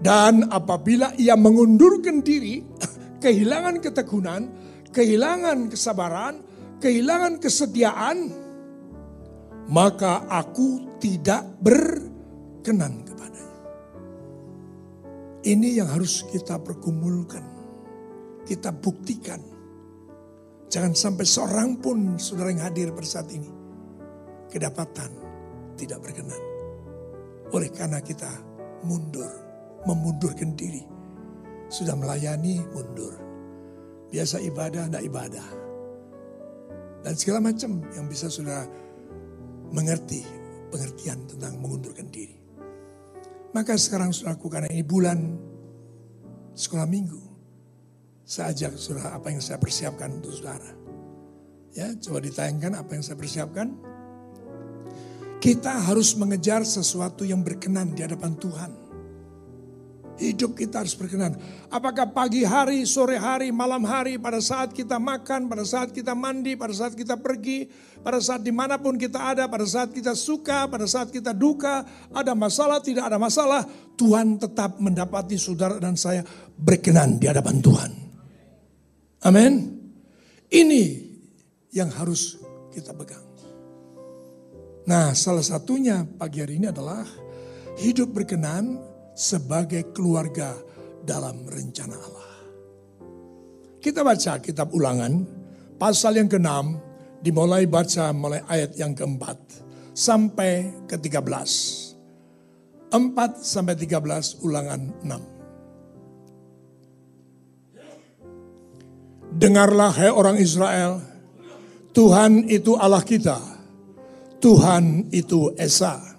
Dan 0.00 0.48
apabila 0.48 1.12
ia 1.20 1.36
mengundurkan 1.36 2.24
diri, 2.24 2.64
kehilangan 3.24 3.84
ketekunan, 3.84 4.48
kehilangan 4.96 5.68
kesabaran, 5.68 6.40
kehilangan 6.80 7.36
kesetiaan, 7.36 8.32
maka 9.68 10.24
aku 10.28 10.93
tidak 11.04 11.44
berkenan 11.60 13.04
kepadanya. 13.04 13.60
Ini 15.44 15.84
yang 15.84 15.92
harus 15.92 16.24
kita 16.32 16.56
pergumulkan, 16.64 17.44
kita 18.48 18.72
buktikan. 18.72 19.36
Jangan 20.72 20.96
sampai 20.96 21.28
seorang 21.28 21.76
pun 21.76 22.16
saudara 22.16 22.48
yang 22.48 22.64
hadir 22.64 22.88
pada 22.96 23.04
saat 23.04 23.28
ini 23.36 23.52
kedapatan 24.48 25.12
tidak 25.76 26.00
berkenan. 26.00 26.40
Oleh 27.52 27.68
karena 27.68 28.00
kita 28.00 28.40
mundur, 28.88 29.28
memundurkan 29.84 30.56
diri. 30.56 30.80
Sudah 31.68 31.92
melayani, 32.00 32.64
mundur. 32.72 33.12
biasa 34.08 34.38
ibadah, 34.46 34.86
tidak 34.86 35.04
ibadah. 35.10 35.48
Dan 37.02 37.18
segala 37.18 37.50
macam 37.50 37.82
yang 37.98 38.06
bisa 38.06 38.30
sudah 38.30 38.62
mengerti 39.74 40.43
pengertian 40.74 41.22
tentang 41.30 41.62
mengundurkan 41.62 42.10
diri. 42.10 42.34
Maka 43.54 43.78
sekarang 43.78 44.10
saudaraku 44.10 44.50
karena 44.50 44.66
ini 44.74 44.82
bulan 44.82 45.38
sekolah 46.58 46.90
minggu. 46.90 47.22
Saya 48.26 48.50
ajak 48.50 48.74
saudara 48.74 49.14
apa 49.14 49.30
yang 49.30 49.38
saya 49.38 49.62
persiapkan 49.62 50.10
untuk 50.18 50.34
saudara. 50.34 50.74
Ya, 51.70 51.94
coba 52.02 52.18
ditayangkan 52.18 52.74
apa 52.74 52.90
yang 52.98 53.06
saya 53.06 53.14
persiapkan. 53.14 53.70
Kita 55.38 55.86
harus 55.86 56.18
mengejar 56.18 56.66
sesuatu 56.66 57.22
yang 57.22 57.46
berkenan 57.46 57.94
di 57.94 58.02
hadapan 58.02 58.34
Tuhan. 58.34 58.83
Hidup 60.14 60.54
kita 60.54 60.86
harus 60.86 60.94
berkenan. 60.94 61.34
Apakah 61.74 62.06
pagi 62.14 62.46
hari, 62.46 62.86
sore 62.86 63.18
hari, 63.18 63.50
malam 63.50 63.82
hari, 63.82 64.14
pada 64.14 64.38
saat 64.38 64.70
kita 64.70 64.94
makan, 65.02 65.50
pada 65.50 65.66
saat 65.66 65.90
kita 65.90 66.14
mandi, 66.14 66.54
pada 66.54 66.70
saat 66.70 66.94
kita 66.94 67.18
pergi, 67.18 67.66
pada 67.98 68.22
saat 68.22 68.46
di 68.46 68.54
mana 68.54 68.78
pun 68.78 68.94
kita 68.94 69.34
ada, 69.34 69.50
pada 69.50 69.66
saat 69.66 69.90
kita 69.90 70.14
suka, 70.14 70.70
pada 70.70 70.86
saat 70.86 71.10
kita 71.10 71.34
duka, 71.34 71.82
ada 72.14 72.30
masalah, 72.38 72.78
tidak 72.78 73.10
ada 73.10 73.18
masalah, 73.18 73.66
Tuhan 73.98 74.38
tetap 74.38 74.78
mendapati 74.78 75.34
saudara 75.34 75.82
dan 75.82 75.98
saya 75.98 76.22
berkenan 76.54 77.18
di 77.18 77.26
hadapan 77.26 77.58
Tuhan. 77.58 77.90
Amin. 79.26 79.52
Ini 80.46 80.84
yang 81.74 81.90
harus 81.90 82.38
kita 82.70 82.94
pegang. 82.94 83.24
Nah, 84.84 85.16
salah 85.16 85.42
satunya 85.42 86.04
pagi 86.04 86.44
hari 86.44 86.60
ini 86.60 86.68
adalah 86.68 87.02
hidup 87.80 88.12
berkenan 88.12 88.93
sebagai 89.14 89.94
keluarga 89.94 90.58
dalam 91.06 91.46
rencana 91.46 91.94
Allah. 91.94 92.30
Kita 93.78 94.02
baca 94.02 94.42
kitab 94.42 94.74
ulangan, 94.74 95.22
pasal 95.78 96.18
yang 96.18 96.26
ke-6, 96.26 96.50
dimulai 97.22 97.64
baca 97.70 98.10
mulai 98.12 98.42
ayat 98.50 98.74
yang 98.74 98.92
keempat 98.92 99.38
sampai 99.94 100.84
ke-13. 100.90 101.50
4 102.94 103.42
sampai 103.42 103.74
13 103.74 104.42
ulangan 104.46 104.80
6. 105.02 105.34
Dengarlah 109.34 109.90
hai 109.98 110.14
orang 110.14 110.38
Israel, 110.38 111.02
Tuhan 111.90 112.46
itu 112.46 112.78
Allah 112.78 113.02
kita, 113.02 113.34
Tuhan 114.38 115.10
itu 115.10 115.50
Esa 115.58 116.13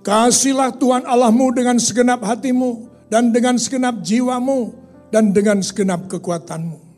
Kasihlah 0.00 0.72
Tuhan 0.80 1.04
Allahmu 1.04 1.52
dengan 1.52 1.76
segenap 1.76 2.24
hatimu 2.24 2.88
dan 3.12 3.34
dengan 3.34 3.60
segenap 3.60 4.00
jiwamu 4.00 4.72
dan 5.12 5.34
dengan 5.36 5.60
segenap 5.60 6.08
kekuatanmu. 6.08 6.88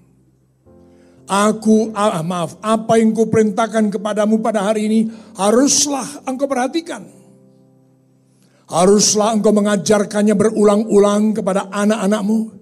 Aku, 1.26 1.90
ah, 1.96 2.20
maaf, 2.20 2.58
apa 2.60 3.00
yang 3.00 3.14
kuperintahkan 3.16 3.88
kepadamu 3.94 4.38
pada 4.44 4.68
hari 4.68 4.86
ini 4.86 5.00
haruslah 5.34 6.06
engkau 6.28 6.46
perhatikan. 6.46 7.02
Haruslah 8.68 9.34
engkau 9.34 9.50
mengajarkannya 9.50 10.34
berulang-ulang 10.36 11.32
kepada 11.34 11.72
anak-anakmu 11.72 12.52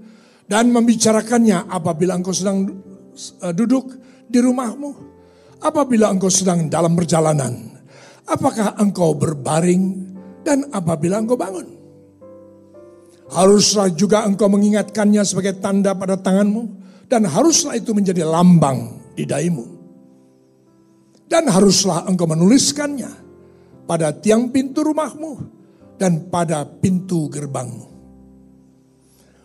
dan 0.50 0.70
membicarakannya 0.74 1.70
apabila 1.70 2.18
engkau 2.18 2.34
sedang 2.34 2.66
uh, 3.42 3.52
duduk 3.54 3.94
di 4.26 4.38
rumahmu, 4.42 4.90
apabila 5.62 6.10
engkau 6.10 6.30
sedang 6.30 6.66
dalam 6.66 6.98
perjalanan, 6.98 7.78
apakah 8.26 8.74
engkau 8.82 9.14
berbaring 9.14 10.09
dan 10.44 10.68
apabila 10.72 11.20
engkau 11.20 11.36
bangun. 11.36 11.80
Haruslah 13.30 13.86
juga 13.94 14.26
engkau 14.26 14.50
mengingatkannya 14.50 15.22
sebagai 15.22 15.62
tanda 15.62 15.94
pada 15.94 16.18
tanganmu. 16.18 16.82
Dan 17.10 17.26
haruslah 17.26 17.74
itu 17.74 17.90
menjadi 17.90 18.22
lambang 18.22 19.10
di 19.18 19.26
daimu. 19.26 19.66
Dan 21.26 21.50
haruslah 21.50 22.06
engkau 22.06 22.26
menuliskannya 22.26 23.10
pada 23.86 24.14
tiang 24.14 24.50
pintu 24.54 24.86
rumahmu 24.86 25.32
dan 25.98 26.30
pada 26.30 26.62
pintu 26.62 27.26
gerbangmu. 27.30 27.90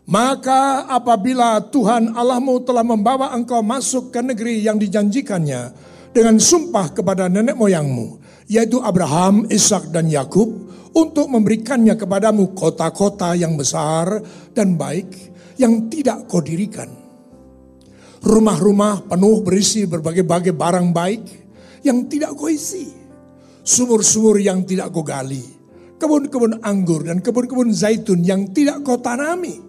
Maka 0.05 0.85
apabila 0.85 1.57
Tuhan 1.73 2.13
Allahmu 2.13 2.61
telah 2.61 2.85
membawa 2.85 3.33
engkau 3.33 3.65
masuk 3.65 4.13
ke 4.13 4.21
negeri 4.21 4.61
yang 4.61 4.77
dijanjikannya 4.77 5.73
dengan 6.13 6.37
sumpah 6.37 6.93
kepada 6.93 7.25
nenek 7.25 7.57
moyangmu, 7.57 8.21
yaitu 8.45 8.77
Abraham, 8.85 9.49
Ishak 9.49 9.89
dan 9.89 10.05
Yakub, 10.05 10.64
untuk 10.95 11.27
memberikannya 11.27 11.99
kepadamu 11.99 12.55
kota-kota 12.55 13.35
yang 13.35 13.59
besar 13.59 14.23
dan 14.55 14.79
baik 14.79 15.35
yang 15.59 15.91
tidak 15.91 16.23
kau 16.31 16.39
dirikan. 16.39 16.87
Rumah-rumah 18.25 19.05
penuh 19.11 19.43
berisi 19.43 19.85
berbagai-bagai 19.85 20.55
barang 20.55 20.89
baik 20.95 21.23
yang 21.83 22.07
tidak 22.07 22.33
kau 22.33 22.47
isi. 22.47 22.89
Sumur-sumur 23.61 24.39
yang 24.39 24.63
tidak 24.63 24.89
kau 24.95 25.03
gali. 25.03 25.43
Kebun-kebun 25.99 26.63
anggur 26.63 27.05
dan 27.05 27.19
kebun-kebun 27.19 27.75
zaitun 27.75 28.23
yang 28.23 28.49
tidak 28.55 28.81
kau 28.81 28.97
tanami. 28.97 29.61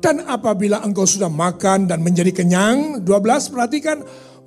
Dan 0.00 0.24
apabila 0.24 0.80
engkau 0.80 1.04
sudah 1.04 1.28
makan 1.28 1.84
dan 1.84 2.00
menjadi 2.00 2.32
kenyang, 2.32 3.04
12 3.04 3.52
perhatikan, 3.52 4.00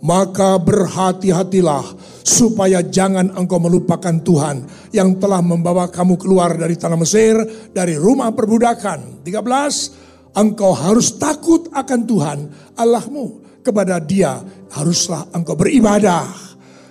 maka 0.04 0.60
berhati-hatilah 0.60 1.96
supaya 2.28 2.84
jangan 2.84 3.32
engkau 3.40 3.56
melupakan 3.64 4.12
Tuhan 4.20 4.68
yang 4.92 5.16
telah 5.16 5.40
membawa 5.40 5.88
kamu 5.88 6.20
keluar 6.20 6.60
dari 6.60 6.76
tanah 6.76 7.00
Mesir, 7.00 7.40
dari 7.72 7.96
rumah 7.96 8.36
perbudakan. 8.36 9.24
13, 9.24 10.36
engkau 10.36 10.76
harus 10.76 11.16
takut 11.16 11.72
akan 11.72 12.00
Tuhan 12.04 12.40
Allahmu. 12.76 13.42
Kepada 13.64 13.96
dia 13.96 14.44
haruslah 14.76 15.32
engkau 15.32 15.56
beribadah. 15.56 16.28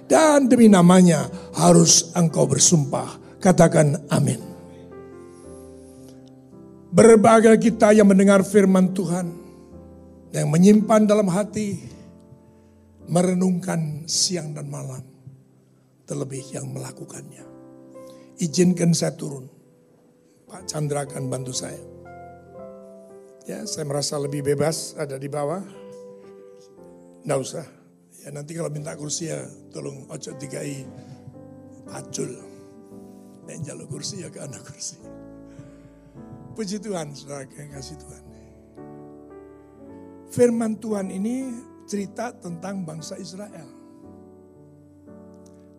Dan 0.09 0.49
demi 0.49 0.73
namanya 0.73 1.29
harus 1.53 2.17
engkau 2.17 2.49
bersumpah. 2.49 3.21
Katakan 3.37 4.09
amin. 4.09 4.41
Berbagai 6.89 7.61
kita 7.61 7.93
yang 7.93 8.09
mendengar 8.09 8.41
firman 8.41 8.89
Tuhan. 8.97 9.29
Yang 10.33 10.49
menyimpan 10.49 11.05
dalam 11.05 11.29
hati 11.29 11.93
merenungkan 13.11 14.07
siang 14.07 14.55
dan 14.55 14.71
malam, 14.71 15.03
terlebih 16.07 16.43
yang 16.55 16.71
melakukannya. 16.71 17.43
Izinkan 18.39 18.95
saya 18.95 19.15
turun. 19.15 19.47
Pak 20.47 20.69
Chandra 20.69 21.09
akan 21.09 21.33
bantu 21.33 21.55
saya. 21.57 21.81
Ya, 23.49 23.65
saya 23.67 23.89
merasa 23.89 24.21
lebih 24.21 24.45
bebas 24.45 24.95
ada 24.95 25.17
di 25.19 25.27
bawah. 25.27 25.65
Nggak 27.25 27.41
usah. 27.41 27.67
Ya 28.23 28.31
nanti 28.31 28.55
kalau 28.55 28.71
minta 28.71 28.95
kursi 28.95 29.33
ya 29.33 29.43
tolong 29.75 30.07
ojo 30.07 30.31
digai 30.39 30.87
pacul. 31.89 32.31
Dan 33.43 33.67
jalur 33.67 33.91
kursi 33.91 34.23
ya 34.23 34.31
ke 34.31 34.39
anak 34.39 34.63
kursi. 34.63 35.01
Puji 36.53 36.79
Tuhan, 36.79 37.17
saudara 37.17 37.49
kasih 37.49 37.97
Tuhan. 37.97 38.25
Firman 40.29 40.77
Tuhan 40.79 41.09
ini 41.09 41.49
cerita 41.87 42.33
tentang 42.33 42.87
bangsa 42.87 43.19
Israel. 43.19 43.69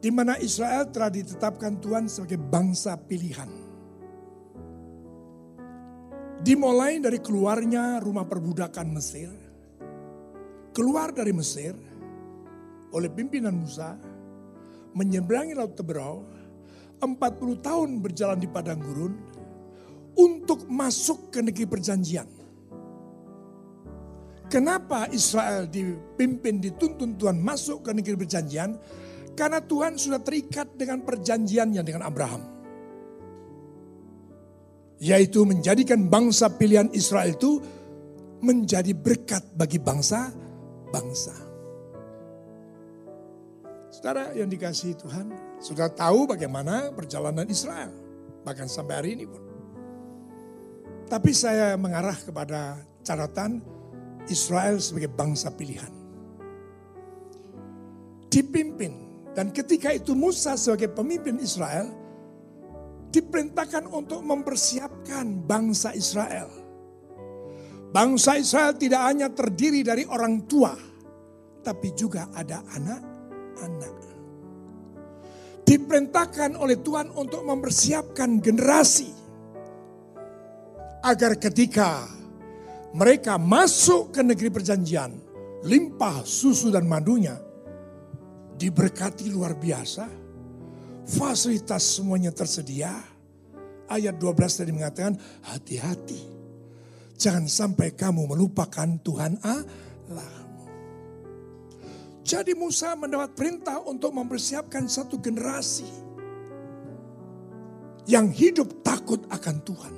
Di 0.03 0.11
mana 0.11 0.35
Israel 0.43 0.91
telah 0.91 1.07
ditetapkan 1.07 1.79
Tuhan 1.79 2.11
sebagai 2.11 2.35
bangsa 2.35 2.99
pilihan. 2.99 3.47
Dimulai 6.43 6.99
dari 6.99 7.23
keluarnya 7.23 8.03
rumah 8.03 8.27
perbudakan 8.27 8.87
Mesir, 8.91 9.31
keluar 10.75 11.15
dari 11.15 11.31
Mesir 11.31 11.71
oleh 12.91 13.07
pimpinan 13.07 13.55
Musa, 13.55 13.95
menyeberangi 14.91 15.55
Laut 15.55 15.79
Teberau, 15.79 16.27
40 16.99 17.15
tahun 17.63 17.89
berjalan 18.03 18.43
di 18.43 18.51
padang 18.51 18.83
gurun, 18.83 19.15
untuk 20.19 20.67
masuk 20.67 21.31
ke 21.31 21.39
negeri 21.39 21.63
perjanjian 21.63 22.42
Kenapa 24.53 25.09
Israel 25.09 25.65
dipimpin, 25.65 26.61
dituntun 26.61 27.17
Tuhan 27.17 27.41
masuk 27.41 27.89
ke 27.89 27.91
negeri 27.97 28.21
perjanjian? 28.21 28.77
Karena 29.33 29.57
Tuhan 29.57 29.97
sudah 29.97 30.21
terikat 30.21 30.77
dengan 30.77 31.01
perjanjiannya 31.01 31.81
dengan 31.81 32.05
Abraham. 32.05 32.45
Yaitu 35.01 35.41
menjadikan 35.49 36.05
bangsa 36.05 36.53
pilihan 36.53 36.85
Israel 36.93 37.33
itu 37.33 37.57
menjadi 38.45 38.93
berkat 38.93 39.41
bagi 39.57 39.81
bangsa-bangsa. 39.81 41.33
Saudara 43.89 44.37
yang 44.37 44.53
dikasihi 44.53 44.93
Tuhan, 45.01 45.33
sudah 45.65 45.89
tahu 45.89 46.29
bagaimana 46.29 46.93
perjalanan 46.93 47.49
Israel. 47.49 47.89
Bahkan 48.45 48.69
sampai 48.69 48.93
hari 49.01 49.09
ini 49.17 49.25
pun. 49.25 49.41
Tapi 51.09 51.33
saya 51.33 51.73
mengarah 51.73 52.21
kepada 52.21 52.85
catatan 53.01 53.81
Israel 54.31 54.79
sebagai 54.79 55.11
bangsa 55.11 55.51
pilihan. 55.51 55.91
Dipimpin 58.29 59.03
dan 59.33 59.49
ketika 59.49 59.89
itu 59.93 60.13
Musa 60.13 60.53
sebagai 60.53 60.93
pemimpin 60.93 61.41
Israel 61.41 61.89
diperintahkan 63.13 63.89
untuk 63.89 64.25
mempersiapkan 64.25 65.45
bangsa 65.45 65.93
Israel. 65.93 66.49
Bangsa 67.93 68.41
Israel 68.41 68.73
tidak 68.73 69.01
hanya 69.05 69.29
terdiri 69.29 69.85
dari 69.85 70.01
orang 70.09 70.49
tua, 70.49 70.73
tapi 71.61 71.93
juga 71.93 72.25
ada 72.33 72.65
anak-anak. 72.73 73.93
Diperintahkan 75.63 76.57
oleh 76.57 76.81
Tuhan 76.81 77.13
untuk 77.13 77.45
mempersiapkan 77.45 78.41
generasi 78.41 79.09
agar 81.01 81.37
ketika 81.37 82.05
mereka 82.93 83.41
masuk 83.41 84.13
ke 84.13 84.21
negeri 84.21 84.49
perjanjian, 84.53 85.13
limpah 85.65 86.21
susu 86.21 86.69
dan 86.69 86.85
madunya, 86.85 87.37
diberkati 88.57 89.33
luar 89.33 89.57
biasa, 89.57 90.05
fasilitas 91.09 91.99
semuanya 91.99 92.29
tersedia. 92.29 92.93
Ayat 93.83 94.15
12 94.17 94.59
tadi 94.63 94.71
mengatakan, 94.71 95.13
hati-hati 95.43 96.33
Jangan 97.23 97.47
sampai 97.47 97.95
kamu 97.95 98.35
melupakan 98.35 98.89
Tuhan 98.99 99.39
Allahmu. 99.39 100.65
Jadi 102.19 102.51
Musa 102.51 102.99
mendapat 102.99 103.31
perintah 103.31 103.79
untuk 103.87 104.11
mempersiapkan 104.11 104.91
satu 104.91 105.23
generasi 105.23 105.87
yang 108.11 108.27
hidup 108.27 108.83
takut 108.83 109.23
akan 109.31 109.55
Tuhan. 109.63 109.95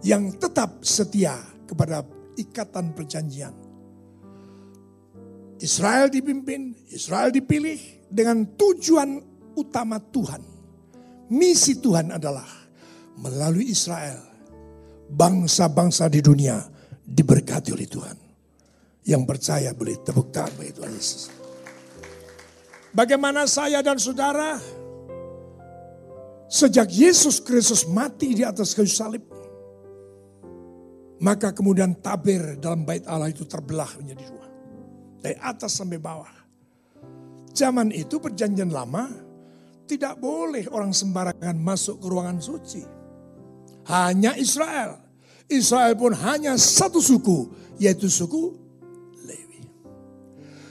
Yang 0.00 0.24
tetap 0.40 0.80
setia 0.80 1.36
kepada 1.72 2.04
ikatan 2.36 2.92
perjanjian. 2.92 3.56
Israel 5.62 6.10
dipimpin, 6.12 6.74
Israel 6.92 7.32
dipilih 7.32 7.78
dengan 8.10 8.44
tujuan 8.58 9.22
utama 9.56 10.02
Tuhan. 10.02 10.42
Misi 11.32 11.80
Tuhan 11.80 12.12
adalah 12.12 12.44
melalui 13.16 13.70
Israel 13.72 14.20
bangsa-bangsa 15.08 16.10
di 16.12 16.20
dunia 16.20 16.60
diberkati 17.00 17.70
oleh 17.72 17.88
Tuhan. 17.88 18.16
Yang 19.02 19.22
percaya 19.26 19.70
boleh 19.74 19.96
tepuk 20.02 20.30
tangan 20.30 20.54
bagi 20.58 20.74
Tuhan 20.74 20.92
Yesus. 20.94 21.22
Bagaimana 22.92 23.48
saya 23.48 23.80
dan 23.80 23.96
saudara 23.98 24.60
sejak 26.46 26.86
Yesus 26.92 27.40
Kristus 27.40 27.88
mati 27.88 28.36
di 28.36 28.44
atas 28.44 28.76
kayu 28.76 28.90
salib, 28.90 29.24
maka 31.22 31.54
kemudian 31.54 31.94
tabir 32.02 32.58
dalam 32.58 32.82
bait 32.82 33.06
Allah 33.06 33.30
itu 33.30 33.46
terbelah 33.46 33.88
menjadi 33.94 34.26
dua. 34.26 34.46
Dari 35.22 35.38
atas 35.38 35.78
sampai 35.78 36.02
bawah. 36.02 36.34
Zaman 37.54 37.94
itu 37.94 38.18
perjanjian 38.18 38.74
lama 38.74 39.06
tidak 39.86 40.18
boleh 40.18 40.66
orang 40.74 40.90
sembarangan 40.90 41.54
masuk 41.62 42.02
ke 42.02 42.06
ruangan 42.10 42.42
suci. 42.42 42.82
Hanya 43.86 44.34
Israel. 44.34 44.98
Israel 45.46 45.94
pun 45.94 46.16
hanya 46.16 46.56
satu 46.58 46.98
suku, 46.98 47.52
yaitu 47.76 48.08
suku 48.08 48.56
Lewi. 49.22 49.62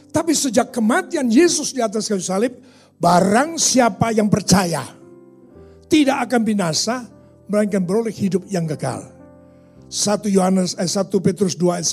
Tapi 0.09 0.33
sejak 0.33 0.73
kematian 0.73 1.29
Yesus 1.31 1.71
di 1.71 1.79
atas 1.79 2.09
kayu 2.09 2.23
salib, 2.23 2.59
barang 2.97 3.61
siapa 3.61 4.09
yang 4.11 4.27
percaya 4.27 4.83
tidak 5.85 6.27
akan 6.27 6.41
binasa, 6.43 7.03
melainkan 7.51 7.83
beroleh 7.83 8.15
hidup 8.15 8.47
yang 8.47 8.63
kekal. 8.63 9.11
1 9.91 10.32
Yohanes 10.32 10.80
eh, 10.80 10.88
1 10.88 11.12
Petrus 11.19 11.60
2 11.60 11.84
ayat 11.84 11.88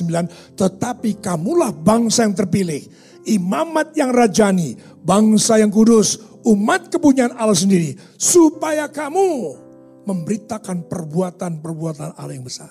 9, 0.54 0.54
tetapi 0.54 1.18
kamulah 1.18 1.74
bangsa 1.74 2.22
yang 2.22 2.38
terpilih, 2.38 2.86
imamat 3.26 3.90
yang 3.98 4.14
rajani, 4.14 4.78
bangsa 5.02 5.58
yang 5.58 5.74
kudus, 5.74 6.22
umat 6.46 6.94
kepunyaan 6.94 7.34
Allah 7.34 7.58
sendiri, 7.58 7.98
supaya 8.14 8.86
kamu 8.86 9.58
memberitakan 10.06 10.86
perbuatan-perbuatan 10.86 12.14
Allah 12.14 12.34
yang 12.38 12.46
besar. 12.46 12.70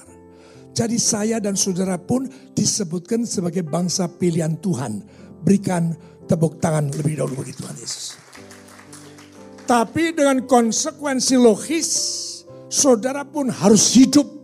Jadi 0.72 0.96
saya 0.96 1.44
dan 1.44 1.60
saudara 1.60 2.00
pun 2.00 2.30
disebutkan 2.56 3.28
sebagai 3.28 3.68
bangsa 3.68 4.08
pilihan 4.08 4.56
Tuhan. 4.62 5.04
Berikan 5.42 5.92
tepuk 6.30 6.62
tangan 6.62 6.94
lebih 6.94 7.18
dahulu 7.18 7.42
bagi 7.42 7.54
Tuhan 7.58 7.76
Yesus. 7.78 8.16
Tapi 9.68 10.16
dengan 10.16 10.46
konsekuensi 10.46 11.36
logis, 11.36 11.90
saudara 12.70 13.26
pun 13.26 13.50
harus 13.50 13.90
hidup 13.98 14.38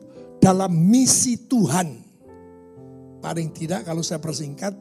dalam 0.44 0.76
misi 0.76 1.48
Tuhan. 1.48 2.04
Paling 3.24 3.56
tidak 3.56 3.88
kalau 3.88 4.04
saya 4.04 4.20
persingkat, 4.20 4.76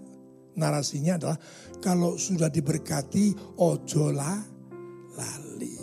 narasinya 0.59 1.15
adalah 1.15 1.39
kalau 1.79 2.19
sudah 2.19 2.51
diberkati, 2.51 3.55
ojola 3.63 4.43
lali. 5.15 5.79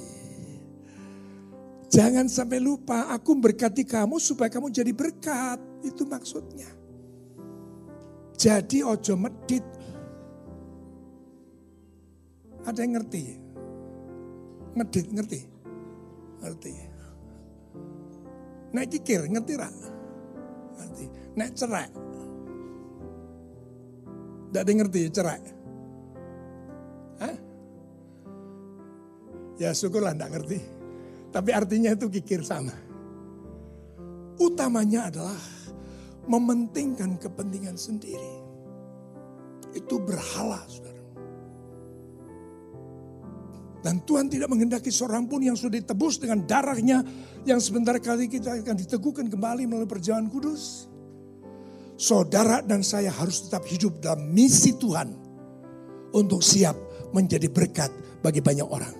Jangan 1.88 2.28
sampai 2.28 2.60
lupa, 2.60 3.08
aku 3.16 3.40
berkati 3.40 3.88
kamu 3.88 4.20
supaya 4.20 4.52
kamu 4.52 4.68
jadi 4.68 4.92
berkat. 4.92 5.58
Itu 5.80 6.04
maksudnya. 6.04 6.68
Jadi 8.36 8.84
ojo 8.84 9.16
medit. 9.16 9.64
Ada 12.68 12.84
yang 12.84 13.00
ngerti? 13.00 13.24
Medit, 14.76 15.08
ngerti? 15.08 15.40
Ngerti. 16.44 16.89
Naik 18.70 19.02
kikir, 19.02 19.26
ngerti 19.26 19.54
rak? 19.58 19.74
Ngerti. 20.78 21.06
Naik 21.34 21.54
cerai. 21.58 21.90
Tidak 24.50 24.62
ada 24.66 24.72
ngerti 24.74 25.02
cerai. 25.14 25.42
Hah? 27.22 27.38
Ya 29.62 29.70
syukurlah 29.74 30.14
tidak 30.18 30.32
ngerti. 30.38 30.60
Tapi 31.30 31.50
artinya 31.54 31.94
itu 31.94 32.10
kikir 32.10 32.42
sama. 32.42 32.74
Utamanya 34.42 35.14
adalah 35.14 35.42
mementingkan 36.26 37.18
kepentingan 37.22 37.78
sendiri. 37.78 38.34
Itu 39.78 40.02
berhala, 40.02 40.66
saudara. 40.66 40.89
Dan 43.80 44.04
Tuhan 44.04 44.28
tidak 44.28 44.52
menghendaki 44.52 44.92
seorang 44.92 45.24
pun 45.32 45.40
yang 45.40 45.56
sudah 45.56 45.80
ditebus 45.80 46.20
dengan 46.20 46.44
darahnya 46.44 47.00
yang 47.48 47.64
sebentar 47.64 47.96
kali 47.96 48.28
kita 48.28 48.60
akan 48.60 48.76
diteguhkan 48.76 49.32
kembali 49.32 49.64
melalui 49.64 49.88
perjalanan 49.88 50.28
kudus. 50.28 50.92
Saudara 52.00 52.64
dan 52.64 52.84
saya 52.84 53.12
harus 53.12 53.48
tetap 53.48 53.64
hidup 53.68 54.00
dalam 54.04 54.32
misi 54.32 54.76
Tuhan 54.76 55.16
untuk 56.16 56.44
siap 56.44 56.76
menjadi 57.12 57.48
berkat 57.48 57.92
bagi 58.20 58.44
banyak 58.44 58.68
orang. 58.68 58.96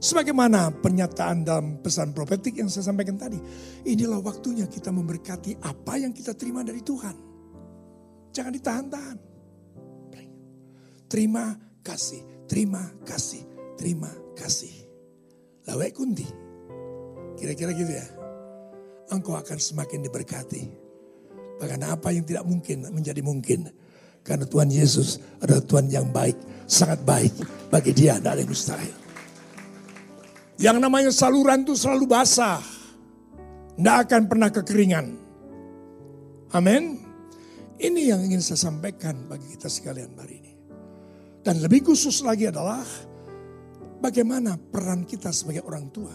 Sebagaimana 0.00 0.72
pernyataan 0.80 1.44
dalam 1.44 1.66
pesan 1.84 2.16
profetik 2.16 2.56
yang 2.56 2.72
saya 2.72 2.88
sampaikan 2.88 3.20
tadi. 3.20 3.36
Inilah 3.84 4.24
waktunya 4.24 4.64
kita 4.64 4.88
memberkati 4.88 5.60
apa 5.60 6.00
yang 6.00 6.16
kita 6.16 6.32
terima 6.32 6.64
dari 6.64 6.80
Tuhan. 6.80 7.16
Jangan 8.32 8.52
ditahan-tahan. 8.54 9.16
Terima 11.10 11.58
kasih, 11.82 12.22
terima 12.46 12.86
kasih, 13.02 13.42
terima 13.80 14.12
kasih. 14.36 14.68
Lawek 15.64 15.96
kunti. 15.96 16.28
Kira-kira 17.40 17.72
gitu 17.72 17.88
ya. 17.88 18.04
Engkau 19.08 19.40
akan 19.40 19.56
semakin 19.56 20.04
diberkati. 20.04 20.68
Bahkan 21.56 21.80
apa 21.88 22.12
yang 22.12 22.28
tidak 22.28 22.44
mungkin 22.44 22.84
menjadi 22.92 23.24
mungkin. 23.24 23.72
Karena 24.20 24.44
Tuhan 24.44 24.68
Yesus 24.68 25.16
adalah 25.40 25.64
Tuhan 25.64 25.88
yang 25.88 26.12
baik. 26.12 26.36
Sangat 26.68 27.00
baik 27.08 27.32
bagi 27.72 27.96
dia. 27.96 28.20
Tidak 28.20 28.28
ada 28.28 28.40
yang 28.44 28.52
mustahil. 28.52 28.96
Yang 30.60 30.76
namanya 30.76 31.08
saluran 31.08 31.64
itu 31.64 31.72
selalu 31.72 32.04
basah. 32.04 32.60
Tidak 33.80 33.96
akan 34.04 34.22
pernah 34.28 34.52
kekeringan. 34.52 35.06
Amin. 36.52 37.00
Ini 37.80 38.12
yang 38.12 38.20
ingin 38.28 38.44
saya 38.44 38.68
sampaikan 38.68 39.24
bagi 39.24 39.56
kita 39.56 39.72
sekalian 39.72 40.12
hari 40.20 40.44
ini. 40.44 40.52
Dan 41.40 41.64
lebih 41.64 41.88
khusus 41.88 42.20
lagi 42.20 42.44
adalah 42.44 42.84
bagaimana 44.00 44.56
peran 44.56 45.04
kita 45.04 45.30
sebagai 45.30 45.62
orang 45.68 45.86
tua. 45.92 46.14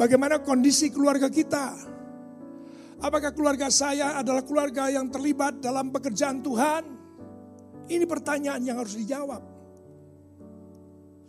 Bagaimana 0.00 0.40
kondisi 0.40 0.88
keluarga 0.88 1.28
kita. 1.28 1.76
Apakah 3.00 3.32
keluarga 3.32 3.68
saya 3.72 4.16
adalah 4.16 4.44
keluarga 4.44 4.88
yang 4.88 5.08
terlibat 5.12 5.60
dalam 5.60 5.92
pekerjaan 5.92 6.40
Tuhan? 6.40 6.84
Ini 7.88 8.04
pertanyaan 8.04 8.60
yang 8.64 8.76
harus 8.80 8.96
dijawab. 8.96 9.40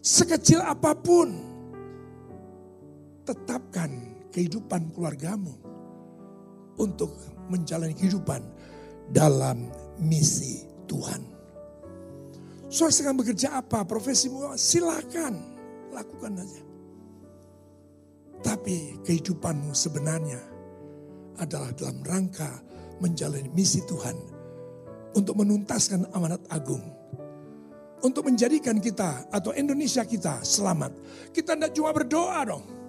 Sekecil 0.02 0.60
apa 0.64 0.96
pun 0.98 1.32
tetapkan 3.24 3.92
kehidupan 4.34 4.92
keluargamu 4.92 5.54
untuk 6.80 7.16
menjalani 7.48 7.96
kehidupan 7.96 8.44
dalam 9.12 9.72
misi 10.00 10.64
Tuhan. 10.88 11.31
Saudara 12.72 12.96
sedang 12.96 13.20
bekerja 13.20 13.60
apa? 13.60 13.84
Profesimu 13.84 14.56
silakan 14.56 15.44
lakukan 15.92 16.40
aja. 16.40 16.64
Tapi 18.42 19.04
kehidupanmu 19.04 19.76
sebenarnya 19.76 20.40
adalah 21.38 21.76
dalam 21.76 22.00
rangka 22.02 22.64
menjalani 23.04 23.52
misi 23.52 23.84
Tuhan 23.84 24.16
untuk 25.14 25.36
menuntaskan 25.36 26.16
amanat 26.16 26.42
agung. 26.48 26.82
Untuk 28.02 28.26
menjadikan 28.26 28.82
kita 28.82 29.30
atau 29.30 29.54
Indonesia 29.54 30.02
kita 30.02 30.42
selamat. 30.42 30.90
Kita 31.30 31.54
tidak 31.54 31.76
cuma 31.78 31.94
berdoa 31.94 32.40
dong 32.50 32.82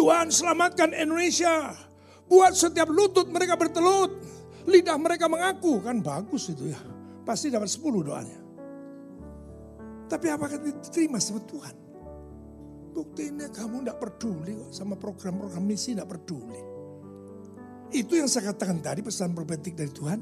Tuhan 0.00 0.32
selamatkan 0.32 0.96
Indonesia. 0.96 1.76
Buat 2.24 2.56
setiap 2.56 2.88
lutut 2.88 3.28
mereka 3.28 3.60
bertelut. 3.60 4.16
Lidah 4.64 4.96
mereka 4.96 5.28
mengaku. 5.28 5.84
Kan 5.84 6.00
bagus 6.00 6.48
itu 6.48 6.72
ya. 6.72 6.80
Pasti 7.20 7.52
dapat 7.52 7.68
10 7.68 8.00
doanya. 8.00 8.39
Tapi 10.10 10.26
apakah 10.26 10.58
diterima 10.58 11.22
sama 11.22 11.38
Tuhan? 11.46 11.76
Buktinya 12.90 13.46
kamu 13.46 13.86
tidak 13.86 14.02
peduli 14.02 14.58
kok 14.58 14.74
sama 14.74 14.98
program-program 14.98 15.62
misi 15.62 15.94
tidak 15.94 16.18
peduli. 16.18 16.58
Itu 17.94 18.18
yang 18.18 18.26
saya 18.26 18.50
katakan 18.50 18.82
tadi 18.82 19.06
pesan 19.06 19.30
profetik 19.30 19.78
dari 19.78 19.94
Tuhan. 19.94 20.20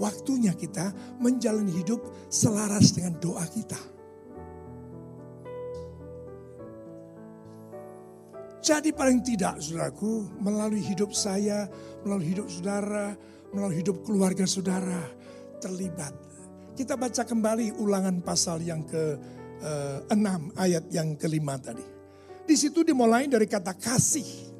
Waktunya 0.00 0.56
kita 0.56 0.92
menjalani 1.20 1.72
hidup 1.76 2.28
selaras 2.32 2.96
dengan 2.96 3.20
doa 3.20 3.44
kita. 3.44 3.80
Jadi 8.66 8.90
paling 8.90 9.22
tidak 9.22 9.62
saudaraku 9.62 10.26
melalui 10.42 10.82
hidup 10.82 11.14
saya, 11.14 11.68
melalui 12.02 12.34
hidup 12.34 12.48
saudara, 12.50 13.14
melalui 13.54 13.78
hidup 13.78 14.02
keluarga 14.02 14.42
saudara 14.42 15.06
terlibat. 15.62 16.12
Kita 16.76 16.92
baca 16.92 17.24
kembali 17.24 17.80
ulangan 17.80 18.20
pasal 18.20 18.60
yang 18.60 18.84
ke-6 18.84 20.12
uh, 20.12 20.40
ayat 20.60 20.84
yang 20.92 21.16
kelima 21.16 21.56
tadi. 21.56 21.80
Di 22.44 22.52
situ 22.52 22.84
dimulai 22.84 23.24
dari 23.26 23.48
kata 23.48 23.72
kasih. 23.72 24.52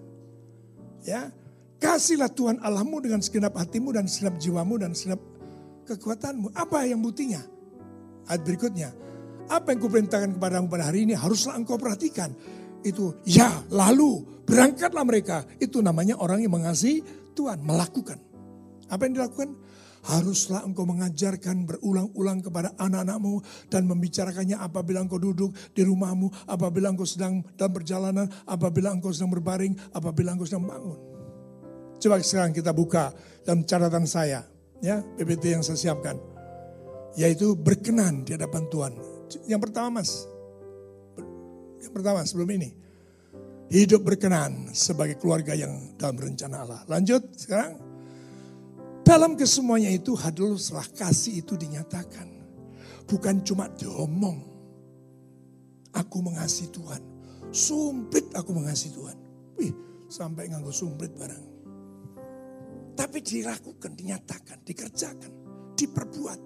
Ya, 1.04 1.28
kasihlah 1.76 2.32
Tuhan 2.32 2.56
Allahmu 2.64 3.04
dengan 3.04 3.20
segenap 3.20 3.52
hatimu 3.54 3.92
dan 3.92 4.08
segenap 4.08 4.40
jiwamu 4.40 4.80
dan 4.80 4.96
segenap 4.96 5.20
kekuatanmu. 5.84 6.56
Apa 6.56 6.88
yang 6.88 7.04
buktinya? 7.04 7.44
Ayat 8.26 8.42
berikutnya. 8.42 8.90
Apa 9.52 9.76
yang 9.76 9.80
kuperintahkan 9.84 10.40
kepadamu 10.40 10.66
pada 10.72 10.88
hari 10.88 11.06
ini 11.06 11.14
haruslah 11.14 11.54
engkau 11.54 11.78
perhatikan 11.78 12.34
itu 12.86 13.14
ya 13.28 13.50
lalu 13.68 14.24
berangkatlah 14.48 15.04
mereka. 15.04 15.42
Itu 15.58 15.84
namanya 15.84 16.16
orang 16.16 16.40
yang 16.40 16.54
mengasihi 16.54 17.02
Tuhan 17.36 17.60
melakukan. 17.60 18.18
Apa 18.86 19.04
yang 19.04 19.20
dilakukan? 19.20 19.52
Haruslah 20.06 20.62
engkau 20.62 20.86
mengajarkan 20.86 21.66
berulang-ulang 21.66 22.38
kepada 22.38 22.70
anak-anakmu 22.78 23.42
dan 23.66 23.90
membicarakannya 23.90 24.54
apabila 24.54 25.02
engkau 25.02 25.18
duduk 25.18 25.50
di 25.74 25.82
rumahmu, 25.82 26.30
apabila 26.46 26.94
engkau 26.94 27.02
sedang 27.02 27.42
dalam 27.58 27.74
perjalanan, 27.74 28.26
apabila 28.46 28.94
engkau 28.94 29.10
sedang 29.10 29.34
berbaring, 29.34 29.74
apabila 29.90 30.38
engkau 30.38 30.46
sedang 30.46 30.70
bangun. 30.70 30.98
Coba 31.98 32.22
sekarang 32.22 32.54
kita 32.54 32.70
buka 32.70 33.10
dalam 33.42 33.66
catatan 33.66 34.06
saya, 34.06 34.46
ya 34.78 35.02
PPT 35.02 35.58
yang 35.58 35.62
saya 35.66 35.74
siapkan. 35.74 36.14
Yaitu 37.18 37.58
berkenan 37.58 38.22
di 38.22 38.38
hadapan 38.38 38.62
Tuhan. 38.70 38.92
Yang 39.50 39.60
pertama 39.66 39.98
mas, 39.98 40.28
yang 41.82 41.90
pertama 41.90 42.22
sebelum 42.22 42.50
ini. 42.54 42.70
Hidup 43.66 44.06
berkenan 44.06 44.70
sebagai 44.70 45.18
keluarga 45.18 45.50
yang 45.50 45.98
dalam 45.98 46.14
rencana 46.14 46.62
Allah. 46.62 46.80
Lanjut 46.86 47.34
sekarang. 47.34 47.95
Dalam 49.06 49.38
kesemuanya 49.38 49.86
itu 49.94 50.18
setelah 50.58 50.82
kasih 50.98 51.38
itu 51.46 51.54
dinyatakan. 51.54 52.26
Bukan 53.06 53.46
cuma 53.46 53.70
diomong. 53.70 54.42
Aku 55.94 56.26
mengasihi 56.26 56.74
Tuhan. 56.74 56.98
Sumplit 57.54 58.34
aku 58.34 58.50
mengasihi 58.50 58.90
Tuhan. 58.90 59.18
Wih 59.62 59.70
sampai 60.10 60.50
nganggo 60.50 60.74
sumplit 60.74 61.14
barang. 61.14 61.44
Tapi 62.98 63.18
dilakukan, 63.22 63.94
dinyatakan, 63.94 64.66
dikerjakan, 64.66 65.32
diperbuat. 65.78 66.40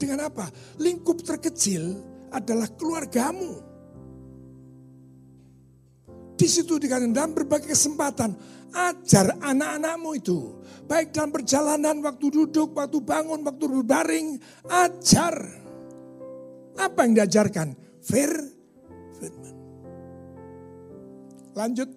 Dengan 0.00 0.32
apa? 0.32 0.48
Lingkup 0.80 1.20
terkecil 1.20 2.00
adalah 2.32 2.72
keluargamu. 2.72 3.75
Di 6.36 6.46
situ 6.46 6.76
dikatakan 6.76 7.16
dalam 7.16 7.32
berbagai 7.32 7.72
kesempatan 7.72 8.36
ajar 8.76 9.40
anak-anakmu 9.40 10.10
itu. 10.20 10.60
Baik 10.86 11.10
dalam 11.16 11.34
perjalanan, 11.34 11.98
waktu 12.04 12.26
duduk, 12.30 12.76
waktu 12.76 13.02
bangun, 13.02 13.42
waktu 13.42 13.64
berbaring. 13.66 14.38
Ajar. 14.68 15.34
Apa 16.76 17.08
yang 17.08 17.16
diajarkan? 17.18 17.74
Fir, 18.04 18.30
firman. 19.18 19.54
Lanjut. 21.56 21.88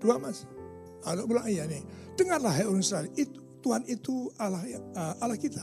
Dua 0.00 0.16
mas. 0.16 0.48
Ada 1.04 1.26
bilang 1.28 1.44
iya 1.44 1.68
nih. 1.68 1.84
Dengarlah 2.16 2.56
hai 2.56 2.64
orang 2.64 2.80
Israel. 2.80 3.10
Itu, 3.12 3.36
Tuhan 3.60 3.84
itu 3.84 4.32
Allah 4.40 4.64
uh, 4.96 5.14
Allah 5.20 5.36
kita. 5.36 5.60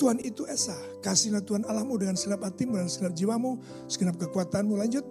Tuhan 0.00 0.22
itu 0.24 0.48
Esa. 0.48 0.76
Kasihlah 1.04 1.44
Tuhan 1.44 1.68
Allahmu 1.68 2.00
dengan 2.00 2.16
segenap 2.16 2.48
hatimu 2.48 2.80
dan 2.80 2.88
segenap 2.88 3.12
jiwamu, 3.12 3.60
segenap 3.90 4.16
kekuatanmu. 4.16 4.80
Lanjut. 4.80 5.04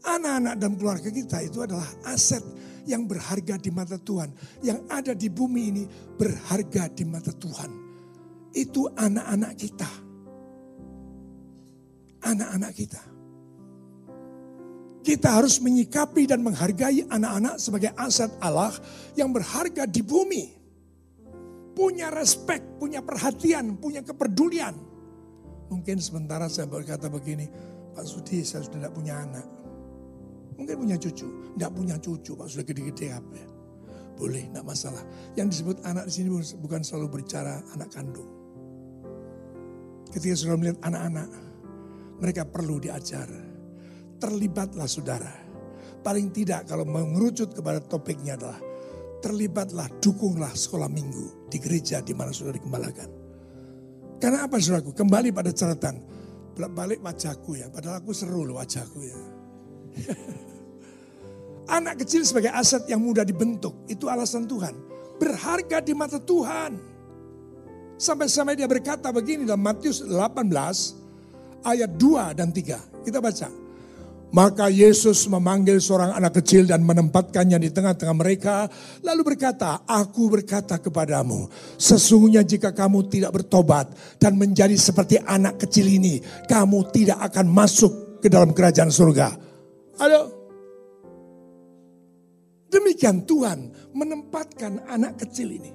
Anak-anak 0.00 0.54
dan 0.56 0.72
keluarga 0.80 1.10
kita 1.12 1.44
itu 1.44 1.60
adalah 1.60 1.86
aset 2.08 2.40
yang 2.88 3.04
berharga 3.04 3.60
di 3.60 3.68
mata 3.68 4.00
Tuhan. 4.00 4.32
Yang 4.64 4.80
ada 4.88 5.12
di 5.12 5.28
bumi 5.28 5.62
ini 5.68 5.84
berharga 6.16 6.88
di 6.88 7.04
mata 7.04 7.32
Tuhan. 7.36 7.70
Itu 8.56 8.88
anak-anak 8.96 9.52
kita. 9.60 9.90
Anak-anak 12.24 12.72
kita. 12.72 13.02
Kita 15.00 15.28
harus 15.32 15.60
menyikapi 15.64 16.28
dan 16.28 16.44
menghargai 16.44 17.08
anak-anak 17.08 17.56
sebagai 17.56 17.92
aset 17.96 18.28
Allah 18.40 18.72
yang 19.16 19.32
berharga 19.32 19.88
di 19.88 20.04
bumi. 20.04 20.44
Punya 21.72 22.12
respek, 22.12 22.76
punya 22.76 23.00
perhatian, 23.00 23.80
punya 23.80 24.04
kepedulian. 24.04 24.76
Mungkin 25.72 25.96
sementara 26.02 26.50
saya 26.52 26.68
berkata 26.68 27.08
begini, 27.08 27.48
Pak 27.96 28.04
Sudi 28.04 28.44
saya 28.44 28.60
sudah 28.66 28.90
tidak 28.90 28.92
punya 28.92 29.24
anak. 29.24 29.59
Mungkin 30.60 30.76
punya 30.76 30.96
cucu. 31.00 31.56
Tidak 31.56 31.70
punya 31.72 31.96
cucu 31.96 32.36
Pak, 32.36 32.46
sudah 32.52 32.64
gede-gede 32.68 33.16
apa 33.16 33.32
ya. 33.32 33.48
Boleh, 34.20 34.44
tidak 34.52 34.68
masalah. 34.68 35.00
Yang 35.32 35.56
disebut 35.56 35.80
anak 35.88 36.04
di 36.04 36.12
sini 36.12 36.28
bukan 36.60 36.84
selalu 36.84 37.08
berbicara 37.08 37.64
anak 37.72 37.88
kandung. 37.88 38.28
Ketika 40.12 40.36
sudah 40.36 40.60
melihat 40.60 40.76
anak-anak, 40.84 41.28
mereka 42.20 42.44
perlu 42.44 42.76
diajar. 42.76 43.24
Terlibatlah 44.20 44.84
saudara. 44.84 45.32
Paling 46.04 46.28
tidak 46.36 46.68
kalau 46.68 46.84
mengerucut 46.84 47.56
kepada 47.56 47.80
topiknya 47.80 48.36
adalah 48.36 48.60
terlibatlah, 49.24 49.88
dukunglah 50.04 50.52
sekolah 50.52 50.92
minggu 50.92 51.48
di 51.48 51.56
gereja 51.56 52.04
di 52.04 52.12
mana 52.12 52.36
sudah 52.36 52.52
dikembalikan. 52.52 53.08
Karena 54.20 54.44
apa 54.44 54.60
saudaraku? 54.60 54.92
Kembali 54.92 55.32
pada 55.32 55.48
catatan. 55.56 55.96
Balik 56.60 57.00
wajahku 57.00 57.56
ya, 57.56 57.72
padahal 57.72 58.04
aku 58.04 58.12
seru 58.12 58.44
loh 58.44 58.60
wajahku 58.60 59.00
ya. 59.00 59.16
Anak 61.70 62.02
kecil 62.02 62.26
sebagai 62.26 62.50
aset 62.50 62.82
yang 62.90 62.98
mudah 62.98 63.22
dibentuk. 63.22 63.86
Itu 63.86 64.10
alasan 64.10 64.50
Tuhan. 64.50 64.74
Berharga 65.22 65.78
di 65.78 65.94
mata 65.94 66.18
Tuhan. 66.18 66.74
Sampai-sampai 67.94 68.58
dia 68.58 68.66
berkata 68.66 69.14
begini 69.14 69.46
dalam 69.46 69.62
Matius 69.62 70.02
18 70.02 70.10
ayat 71.62 71.90
2 71.94 72.34
dan 72.34 72.50
3. 72.50 73.06
Kita 73.06 73.22
baca. 73.22 73.48
Maka 74.30 74.70
Yesus 74.70 75.26
memanggil 75.26 75.82
seorang 75.82 76.14
anak 76.14 76.38
kecil 76.38 76.62
dan 76.62 76.86
menempatkannya 76.86 77.58
di 77.58 77.70
tengah-tengah 77.74 78.14
mereka. 78.14 78.70
Lalu 79.02 79.34
berkata, 79.34 79.82
aku 79.82 80.30
berkata 80.30 80.78
kepadamu, 80.78 81.50
sesungguhnya 81.74 82.46
jika 82.46 82.70
kamu 82.70 83.10
tidak 83.10 83.42
bertobat 83.42 83.90
dan 84.22 84.38
menjadi 84.38 84.78
seperti 84.78 85.18
anak 85.18 85.58
kecil 85.66 85.86
ini, 85.90 86.22
kamu 86.46 86.94
tidak 86.94 87.18
akan 87.26 87.46
masuk 87.50 88.22
ke 88.22 88.30
dalam 88.30 88.54
kerajaan 88.54 88.94
surga. 88.94 89.34
Halo, 89.98 90.39
Demikian 92.70 93.26
Tuhan 93.26 93.74
menempatkan 93.98 94.86
anak 94.86 95.26
kecil 95.26 95.58
ini. 95.58 95.74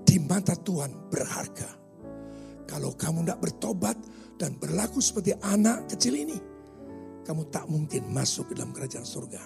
Di 0.00 0.16
mata 0.24 0.56
Tuhan 0.56 1.12
berharga. 1.12 1.68
Kalau 2.64 2.96
kamu 2.96 3.28
tidak 3.28 3.44
bertobat 3.44 3.92
dan 4.40 4.56
berlaku 4.56 5.04
seperti 5.04 5.36
anak 5.44 5.84
kecil 5.92 6.16
ini. 6.16 6.40
Kamu 7.28 7.52
tak 7.52 7.68
mungkin 7.68 8.08
masuk 8.08 8.48
ke 8.52 8.54
dalam 8.56 8.72
kerajaan 8.72 9.04
surga. 9.04 9.40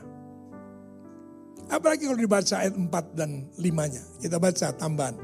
Apalagi 1.68 2.06
kalau 2.06 2.22
dibaca 2.22 2.54
ayat 2.62 2.78
4 2.78 3.18
dan 3.18 3.50
5-nya. 3.58 4.02
Kita 4.22 4.38
baca 4.38 4.70
tambahan. 4.78 5.18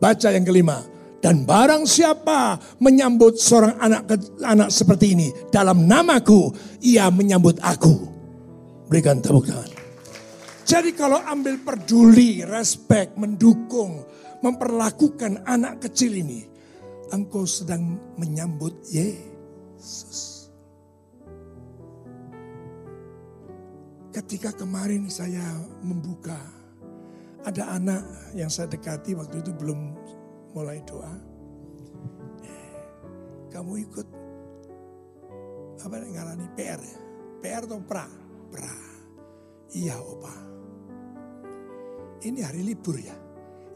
Baca 0.00 0.32
yang 0.32 0.48
kelima. 0.48 0.80
Dan 1.20 1.44
barang 1.44 1.84
siapa 1.84 2.56
menyambut 2.80 3.36
seorang 3.36 3.76
anak 3.82 4.16
anak 4.40 4.70
seperti 4.72 5.18
ini 5.18 5.28
dalam 5.52 5.84
namaku, 5.84 6.48
ia 6.80 7.12
menyambut 7.12 7.60
aku. 7.60 8.17
Berikan 8.88 9.20
tepuk 9.20 9.44
tangan. 9.44 9.68
Jadi 10.68 10.92
kalau 10.92 11.20
ambil 11.24 11.60
peduli, 11.64 12.44
respect, 12.44 13.16
mendukung, 13.16 14.04
memperlakukan 14.44 15.44
anak 15.48 15.80
kecil 15.88 16.12
ini, 16.12 16.44
engkau 17.08 17.48
sedang 17.48 17.96
menyambut 18.20 18.76
Yesus. 18.88 20.52
Ketika 24.12 24.52
kemarin 24.56 25.08
saya 25.08 25.56
membuka, 25.80 26.36
ada 27.44 27.80
anak 27.80 28.04
yang 28.36 28.52
saya 28.52 28.68
dekati 28.68 29.16
waktu 29.16 29.40
itu 29.40 29.52
belum 29.56 29.96
mulai 30.52 30.84
doa. 30.84 31.12
Kamu 33.48 33.72
ikut 33.88 34.08
apa 35.80 35.96
ngarani 35.96 36.46
PR 36.52 36.80
ya? 36.80 36.98
PR 37.40 37.64
atau 37.64 37.80
pra? 37.80 38.27
Pra. 38.48 38.74
Iya 39.74 40.00
opa. 40.00 40.34
Ini 42.24 42.40
hari 42.42 42.64
libur 42.64 42.96
ya? 42.98 43.14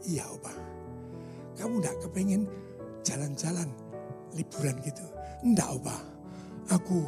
Iya 0.03 0.27
opa. 0.33 0.53
Kamu 1.53 1.79
enggak 1.79 1.97
kepengen 2.01 2.49
jalan-jalan 3.05 3.69
liburan 4.33 4.77
gitu? 4.81 5.05
Enggak 5.45 5.69
opa. 5.77 5.97
Aku 6.73 7.05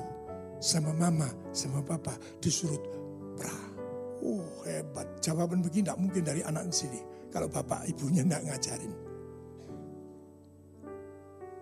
sama 0.61 0.93
mama 0.93 1.27
sama 1.51 1.81
papa 1.81 2.13
disuruh 2.39 2.79
pra. 3.35 3.55
Oh 4.21 4.45
hebat. 4.63 5.07
Jawaban 5.19 5.65
begini 5.65 5.89
enggak 5.89 5.99
mungkin 5.99 6.23
dari 6.23 6.41
anak 6.45 6.69
sini. 6.69 7.01
Kalau 7.33 7.49
bapak 7.49 7.89
ibunya 7.89 8.21
enggak 8.21 8.45
ngajarin. 8.45 8.93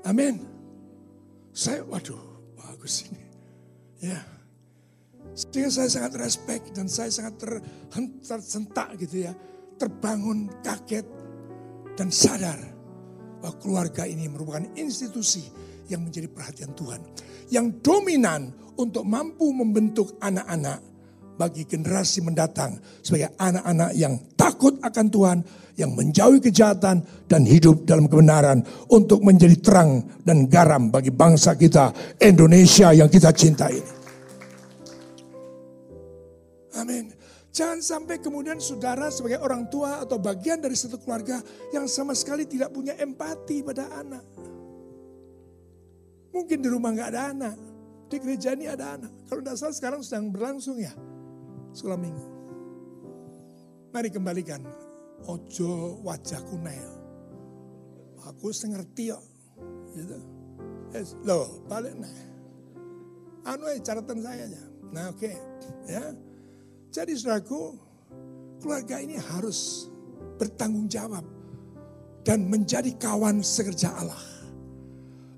Amin. 0.04 0.44
Saya 1.56 1.86
waduh 1.88 2.20
bagus 2.60 3.08
ini. 3.08 3.24
Ya. 4.04 4.33
Sehingga 5.34 5.69
saya 5.74 5.89
sangat 5.89 6.13
respect 6.22 6.78
dan 6.78 6.86
saya 6.86 7.10
sangat 7.10 7.41
tersentak 8.22 8.93
gitu 9.02 9.26
ya. 9.26 9.34
Terbangun, 9.82 10.54
kaget, 10.62 11.06
dan 11.98 12.13
sadar 12.13 12.62
bahwa 13.41 13.58
keluarga 13.60 14.06
ini 14.06 14.30
merupakan 14.30 14.63
institusi 14.78 15.43
yang 15.89 16.06
menjadi 16.06 16.30
perhatian 16.30 16.72
Tuhan. 16.78 17.02
Yang 17.50 17.84
dominan 17.84 18.54
untuk 18.80 19.04
mampu 19.04 19.52
membentuk 19.52 20.15
anak-anak 20.22 20.80
bagi 21.34 21.65
generasi 21.65 22.22
mendatang 22.22 22.78
sebagai 23.02 23.34
anak-anak 23.41 23.91
yang 23.98 24.15
takut 24.38 24.78
akan 24.86 25.06
Tuhan, 25.10 25.38
yang 25.82 25.91
menjauhi 25.98 26.38
kejahatan 26.38 27.02
dan 27.26 27.41
hidup 27.43 27.89
dalam 27.89 28.06
kebenaran 28.06 28.62
untuk 28.93 29.26
menjadi 29.26 29.58
terang 29.58 30.06
dan 30.22 30.46
garam 30.46 30.93
bagi 30.93 31.10
bangsa 31.10 31.58
kita 31.58 31.89
Indonesia 32.22 32.93
yang 32.93 33.10
kita 33.10 33.34
cintai. 33.34 34.03
Amin. 36.84 37.15
Jangan 37.54 37.80
sampai 37.80 38.17
kemudian 38.17 38.58
saudara 38.58 39.13
sebagai 39.13 39.38
orang 39.39 39.69
tua 39.69 40.02
atau 40.02 40.17
bagian 40.17 40.58
dari 40.58 40.74
satu 40.74 40.98
keluarga 40.98 41.38
yang 41.69 41.86
sama 41.86 42.12
sekali 42.17 42.43
tidak 42.50 42.74
punya 42.74 42.98
empati 42.98 43.62
pada 43.62 43.88
anak. 43.93 44.26
Mungkin 46.34 46.65
di 46.65 46.67
rumah 46.67 46.91
nggak 46.91 47.10
ada 47.13 47.30
anak, 47.30 47.56
di 48.10 48.17
gereja 48.17 48.58
ini 48.58 48.65
ada 48.65 48.98
anak. 48.98 49.30
Kalau 49.30 49.46
tidak 49.46 49.58
salah 49.62 49.76
sekarang 49.78 50.02
sedang 50.02 50.34
berlangsung 50.34 50.82
ya, 50.82 50.89
sekolah 51.78 51.93
minggu. 51.93 52.26
Mari 53.93 54.10
kembalikan, 54.10 54.65
ojo 55.30 56.02
wajah 56.02 56.41
kunail. 56.50 56.91
Aku 58.34 58.50
ngerti 58.50 59.13
kok. 59.13 59.24
Gitu. 59.93 60.17
Yes, 60.89 61.13
loh, 61.22 61.62
balik 61.69 61.93
nah. 62.02 62.10
Anu 63.46 63.69
ya 63.69 63.78
catatan 63.78 64.26
saya 64.26 64.50
aja. 64.50 64.63
Nah 64.89 65.13
oke, 65.13 65.22
okay. 65.22 65.36
ya. 65.86 66.02
Jadi 66.93 67.17
saudaraku, 67.17 67.73
keluarga 68.62 69.01
ini 69.01 69.17
harus 69.17 69.89
bertanggung 70.38 70.86
jawab 70.86 71.25
dan 72.21 72.45
menjadi 72.45 72.93
kawan 73.01 73.41
sekerja 73.41 73.97
Allah. 73.97 74.21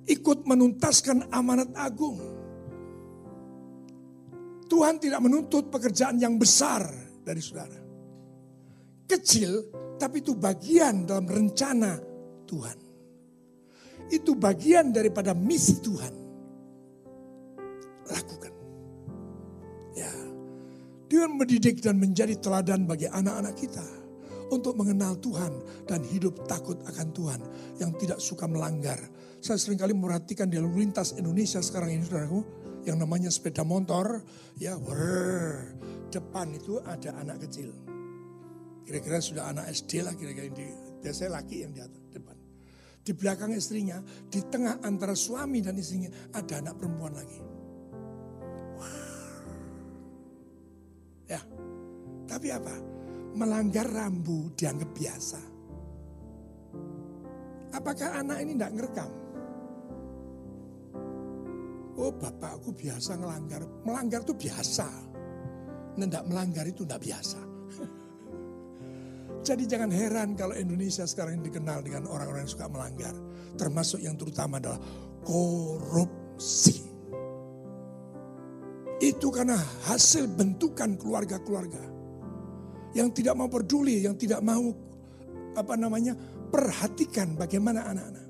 Ikut 0.03 0.43
menuntaskan 0.43 1.31
amanat 1.31 1.71
agung. 1.79 2.19
Tuhan 4.67 4.99
tidak 4.99 5.23
menuntut 5.23 5.71
pekerjaan 5.71 6.19
yang 6.19 6.35
besar 6.35 6.91
dari 7.23 7.39
saudara. 7.39 7.79
Kecil, 9.07 9.71
tapi 9.95 10.19
itu 10.19 10.35
bagian 10.35 11.07
dalam 11.07 11.23
rencana 11.23 11.95
Tuhan. 12.43 12.77
Itu 14.11 14.35
bagian 14.35 14.91
daripada 14.91 15.31
misi 15.31 15.79
Tuhan. 15.79 16.13
Lakukan. 18.11 18.45
Dia 21.05 21.29
mendidik 21.29 21.85
dan 21.85 22.01
menjadi 22.01 22.33
teladan 22.41 22.89
bagi 22.89 23.05
anak-anak 23.05 23.53
kita 23.53 23.85
untuk 24.49 24.77
mengenal 24.77 25.17
Tuhan 25.21 25.85
dan 25.85 26.01
hidup 26.05 26.45
takut 26.49 26.77
akan 26.85 27.07
Tuhan 27.13 27.41
yang 27.77 27.93
tidak 27.97 28.17
suka 28.17 28.49
melanggar. 28.49 28.97
Saya 29.41 29.61
sering 29.61 29.77
kali 29.77 29.93
merhatikan 29.93 30.49
di 30.49 30.57
lalu 30.57 30.85
lintas 30.85 31.13
Indonesia 31.13 31.61
sekarang 31.61 31.93
ini 31.93 32.05
saudaraku 32.05 32.41
yang 32.85 32.97
namanya 33.01 33.29
sepeda 33.29 33.61
motor 33.65 34.21
ya 34.57 34.77
wer, 34.77 35.73
depan 36.09 36.53
itu 36.57 36.81
ada 36.81 37.13
anak 37.21 37.45
kecil. 37.45 37.69
Kira-kira 38.85 39.17
sudah 39.17 39.49
anak 39.49 39.69
SD 39.73 40.05
lah 40.05 40.13
kira-kira 40.13 40.49
di 40.53 40.65
biasanya 41.01 41.41
laki 41.41 41.65
yang 41.65 41.73
di 41.73 41.81
atas 41.81 42.01
depan. 42.13 42.37
Di 43.05 43.13
belakang 43.13 43.53
istrinya, 43.53 44.01
di 44.29 44.41
tengah 44.41 44.81
antara 44.81 45.13
suami 45.13 45.61
dan 45.61 45.77
istrinya 45.77 46.09
ada 46.33 46.61
anak 46.61 46.81
perempuan 46.81 47.13
lagi. 47.13 47.54
Tapi 52.45 52.61
apa? 52.61 52.77
Melanggar 53.41 53.89
rambu 53.89 54.53
dianggap 54.53 54.93
biasa. 54.93 55.41
Apakah 57.73 58.21
anak 58.21 58.37
ini 58.45 58.53
tidak 58.53 58.71
ngerekam? 58.77 59.11
Oh 61.97 62.13
bapakku 62.13 62.69
biasa 62.69 63.17
ngelanggar. 63.17 63.65
Melanggar 63.81 64.21
itu 64.21 64.37
biasa. 64.37 64.85
Tidak 65.97 66.23
melanggar 66.29 66.69
itu 66.69 66.85
tidak 66.85 67.01
biasa. 67.01 67.41
Jadi 69.49 69.63
jangan 69.65 69.89
heran 69.89 70.37
kalau 70.37 70.53
Indonesia 70.53 71.09
sekarang 71.09 71.41
ini 71.41 71.49
dikenal 71.49 71.81
dengan 71.81 72.05
orang-orang 72.05 72.45
yang 72.45 72.53
suka 72.53 72.69
melanggar. 72.69 73.17
Termasuk 73.57 74.05
yang 74.05 74.21
terutama 74.21 74.61
adalah 74.61 74.77
korupsi. 75.25 76.77
Itu 79.01 79.33
karena 79.33 79.57
hasil 79.89 80.29
bentukan 80.29 80.93
keluarga-keluarga 81.01 81.94
yang 82.95 83.11
tidak 83.11 83.35
mau 83.35 83.51
peduli, 83.51 84.07
yang 84.07 84.15
tidak 84.15 84.39
mau 84.39 84.71
apa 85.55 85.75
namanya 85.75 86.15
perhatikan 86.49 87.35
bagaimana 87.35 87.83
anak-anak. 87.91 88.25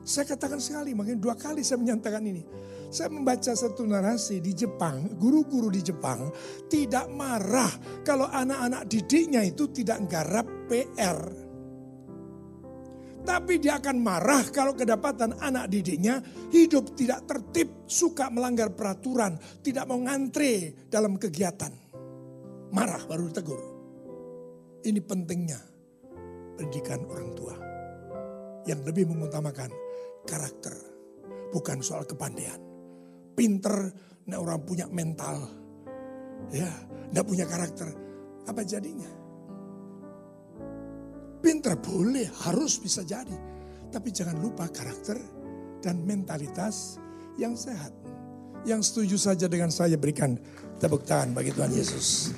Saya 0.00 0.24
katakan 0.32 0.58
sekali, 0.58 0.96
makanya 0.96 1.20
dua 1.20 1.36
kali 1.36 1.60
saya 1.60 1.78
menyatakan 1.78 2.24
ini. 2.24 2.42
Saya 2.90 3.06
membaca 3.12 3.54
satu 3.54 3.86
narasi 3.86 4.42
di 4.42 4.50
Jepang, 4.50 5.14
guru-guru 5.14 5.70
di 5.70 5.78
Jepang 5.78 6.26
tidak 6.66 7.06
marah 7.14 7.70
kalau 8.02 8.26
anak-anak 8.26 8.90
didiknya 8.90 9.46
itu 9.46 9.70
tidak 9.70 10.10
garap 10.10 10.48
PR. 10.66 11.20
Tapi 13.20 13.62
dia 13.62 13.78
akan 13.78 13.96
marah 14.00 14.42
kalau 14.50 14.74
kedapatan 14.74 15.38
anak 15.38 15.70
didiknya 15.70 16.18
hidup 16.50 16.98
tidak 16.98 17.30
tertib, 17.30 17.86
suka 17.86 18.26
melanggar 18.32 18.74
peraturan, 18.74 19.38
tidak 19.62 19.86
mau 19.86 20.00
ngantre 20.02 20.88
dalam 20.90 21.14
kegiatan. 21.14 21.70
Marah 22.74 23.06
baru 23.06 23.30
ditegur. 23.30 23.69
Ini 24.80 25.00
pentingnya 25.04 25.60
pendidikan 26.56 27.04
orang 27.08 27.30
tua. 27.36 27.54
Yang 28.64 28.80
lebih 28.92 29.04
mengutamakan 29.12 29.72
karakter. 30.24 30.72
Bukan 31.50 31.80
soal 31.84 32.04
kepandaian. 32.04 32.60
Pinter, 33.36 33.92
nah 34.28 34.38
orang 34.40 34.60
punya 34.64 34.86
mental. 34.88 35.48
Ya, 36.52 36.70
tidak 37.10 37.24
punya 37.26 37.44
karakter. 37.48 37.88
Apa 38.48 38.64
jadinya? 38.64 39.08
Pinter 41.40 41.74
boleh, 41.80 42.28
harus 42.44 42.76
bisa 42.80 43.00
jadi. 43.00 43.36
Tapi 43.90 44.08
jangan 44.12 44.36
lupa 44.38 44.68
karakter 44.68 45.16
dan 45.80 46.04
mentalitas 46.04 47.00
yang 47.40 47.56
sehat. 47.56 47.90
Yang 48.68 48.92
setuju 48.92 49.16
saja 49.16 49.46
dengan 49.48 49.72
saya 49.72 49.96
berikan 49.96 50.36
tepuk 50.76 51.08
tangan 51.08 51.32
bagi 51.32 51.50
Tuhan 51.56 51.72
Yesus. 51.72 52.36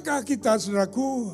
Maka 0.00 0.24
kita 0.24 0.56
saudaraku 0.56 1.28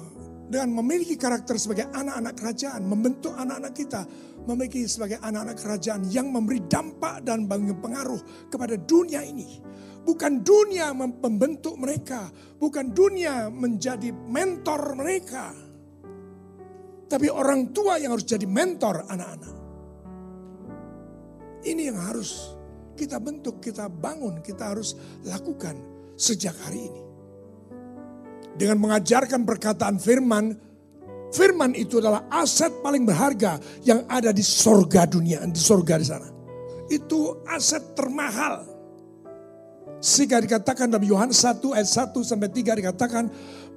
dengan 0.50 0.82
memiliki 0.82 1.14
karakter 1.14 1.54
sebagai 1.54 1.86
anak-anak 1.86 2.34
kerajaan, 2.34 2.82
membentuk 2.82 3.30
anak-anak 3.38 3.70
kita 3.70 4.02
memiliki 4.42 4.90
sebagai 4.90 5.22
anak-anak 5.22 5.54
kerajaan 5.54 6.02
yang 6.10 6.34
memberi 6.34 6.66
dampak 6.66 7.22
dan 7.22 7.46
pengaruh 7.46 8.18
kepada 8.50 8.74
dunia 8.74 9.22
ini. 9.22 9.62
Bukan 10.02 10.42
dunia 10.42 10.90
membentuk 10.98 11.78
mereka, 11.78 12.26
bukan 12.58 12.90
dunia 12.90 13.54
menjadi 13.54 14.10
mentor 14.10 14.98
mereka. 14.98 15.54
Tapi 17.06 17.30
orang 17.30 17.70
tua 17.70 18.02
yang 18.02 18.18
harus 18.18 18.26
jadi 18.26 18.50
mentor 18.50 19.06
anak-anak. 19.06 19.54
Ini 21.62 21.94
yang 21.94 22.02
harus 22.02 22.58
kita 22.98 23.22
bentuk, 23.22 23.62
kita 23.62 23.86
bangun, 23.86 24.42
kita 24.42 24.74
harus 24.74 24.98
lakukan 25.22 25.78
sejak 26.18 26.58
hari 26.66 26.90
ini. 26.90 27.05
Dengan 28.57 28.80
mengajarkan 28.80 29.44
perkataan 29.44 30.00
firman, 30.00 30.57
firman 31.32 31.76
itu 31.76 32.00
adalah 32.00 32.24
aset 32.32 32.72
paling 32.80 33.04
berharga 33.04 33.61
yang 33.84 34.09
ada 34.09 34.32
di 34.32 34.40
sorga 34.40 35.04
dunia, 35.04 35.44
di 35.44 35.61
sorga 35.61 36.00
di 36.00 36.07
sana. 36.09 36.28
Itu 36.88 37.44
aset 37.44 37.92
termahal. 37.92 38.64
Sehingga 40.00 40.40
dikatakan 40.40 40.92
dalam 40.92 41.04
Yohanes 41.04 41.40
1 41.40 41.61
ayat 41.72 41.88
1 41.88 42.16
sampai 42.20 42.48
3 42.52 42.80
dikatakan 42.80 43.24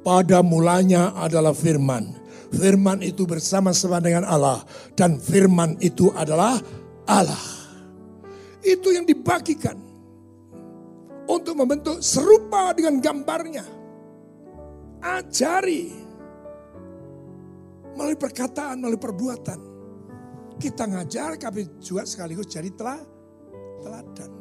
pada 0.04 0.40
mulanya 0.40 1.16
adalah 1.16 1.52
firman. 1.56 2.16
Firman 2.50 3.06
itu 3.06 3.30
bersama-sama 3.30 4.02
dengan 4.02 4.26
Allah 4.26 4.66
dan 4.98 5.22
firman 5.22 5.78
itu 5.84 6.10
adalah 6.18 6.58
Allah. 7.06 7.46
Itu 8.66 8.90
yang 8.90 9.06
dibagikan 9.06 9.78
untuk 11.30 11.54
membentuk 11.54 12.02
serupa 12.02 12.74
dengan 12.74 12.98
gambarnya. 12.98 13.79
Ajari 15.00 16.10
melalui 18.00 18.16
perkataan, 18.16 18.80
melalui 18.80 19.00
perbuatan. 19.00 19.60
Kita 20.60 20.88
ngajar, 20.88 21.40
tapi 21.40 21.68
juga 21.80 22.04
sekaligus 22.04 22.48
jadi 22.48 22.72
telah, 22.76 23.00
teladan. 23.84 24.32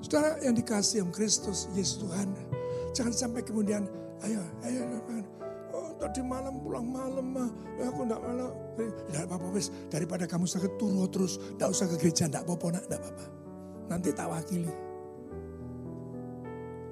Saudara 0.00 0.40
yang 0.40 0.56
dikasih 0.56 1.04
yang 1.04 1.12
Kristus, 1.12 1.68
Yesus 1.76 2.00
Tuhan. 2.00 2.32
Jangan 2.96 3.12
sampai 3.12 3.44
kemudian, 3.44 3.84
ayo, 4.24 4.40
ayo, 4.64 4.82
oh, 5.76 5.92
tadi 6.00 6.24
malam 6.24 6.60
pulang 6.64 6.88
malam 6.88 7.28
ya 7.76 7.88
aku 7.88 8.00
enggak 8.08 8.20
malam. 8.24 8.50
Tidak 8.80 9.22
apa-apa 9.28 9.46
wes, 9.52 9.68
daripada 9.92 10.24
kamu 10.24 10.48
sakit 10.48 10.80
turu 10.80 11.04
terus, 11.12 11.36
enggak 11.56 11.68
usah 11.72 11.86
ke 11.92 11.96
gereja, 12.00 12.24
enggak 12.28 12.44
apa-apa, 12.48 12.66
enggak 12.80 13.00
apa-apa. 13.00 13.24
Nanti 13.92 14.08
tak 14.16 14.28
wakili. 14.32 14.89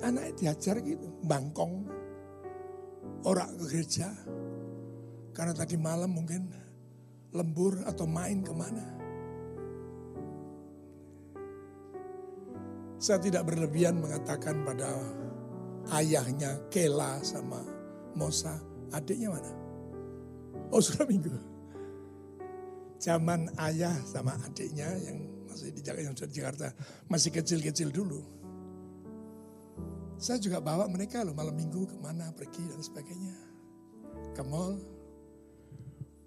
Anak 0.03 0.39
diajar 0.39 0.79
gitu, 0.83 1.11
bangkong. 1.27 1.87
Orang 3.27 3.59
ke 3.59 3.65
gereja. 3.67 4.15
Karena 5.35 5.55
tadi 5.55 5.75
malam 5.79 6.15
mungkin 6.15 6.51
lembur 7.35 7.83
atau 7.87 8.07
main 8.07 8.43
ke 8.43 8.53
mana. 8.55 8.87
Saya 12.99 13.23
tidak 13.23 13.47
berlebihan 13.47 14.03
mengatakan 14.03 14.67
pada 14.67 14.91
ayahnya 15.95 16.59
Kela 16.67 17.23
sama 17.23 17.63
Mosa, 18.19 18.59
adiknya 18.91 19.31
mana? 19.31 19.53
Oh 20.75 20.83
sudah 20.83 21.07
minggu. 21.07 21.31
Zaman 22.99 23.55
ayah 23.63 23.95
sama 24.03 24.35
adiknya 24.43 24.91
yang 25.07 25.23
masih 25.47 25.71
di 25.71 25.79
Jakarta, 25.79 26.03
yang 26.03 26.15
di 26.19 26.35
Jakarta 26.35 26.67
masih 27.07 27.31
kecil-kecil 27.31 27.95
dulu. 27.95 28.38
Saya 30.19 30.43
juga 30.43 30.59
bawa 30.59 30.91
mereka 30.91 31.23
loh 31.23 31.31
malam 31.31 31.55
minggu 31.55 31.87
ke 31.87 31.97
mana 32.03 32.35
pergi 32.35 32.67
dan 32.67 32.83
sebagainya. 32.83 33.39
Ke 34.35 34.43
mall. 34.43 34.75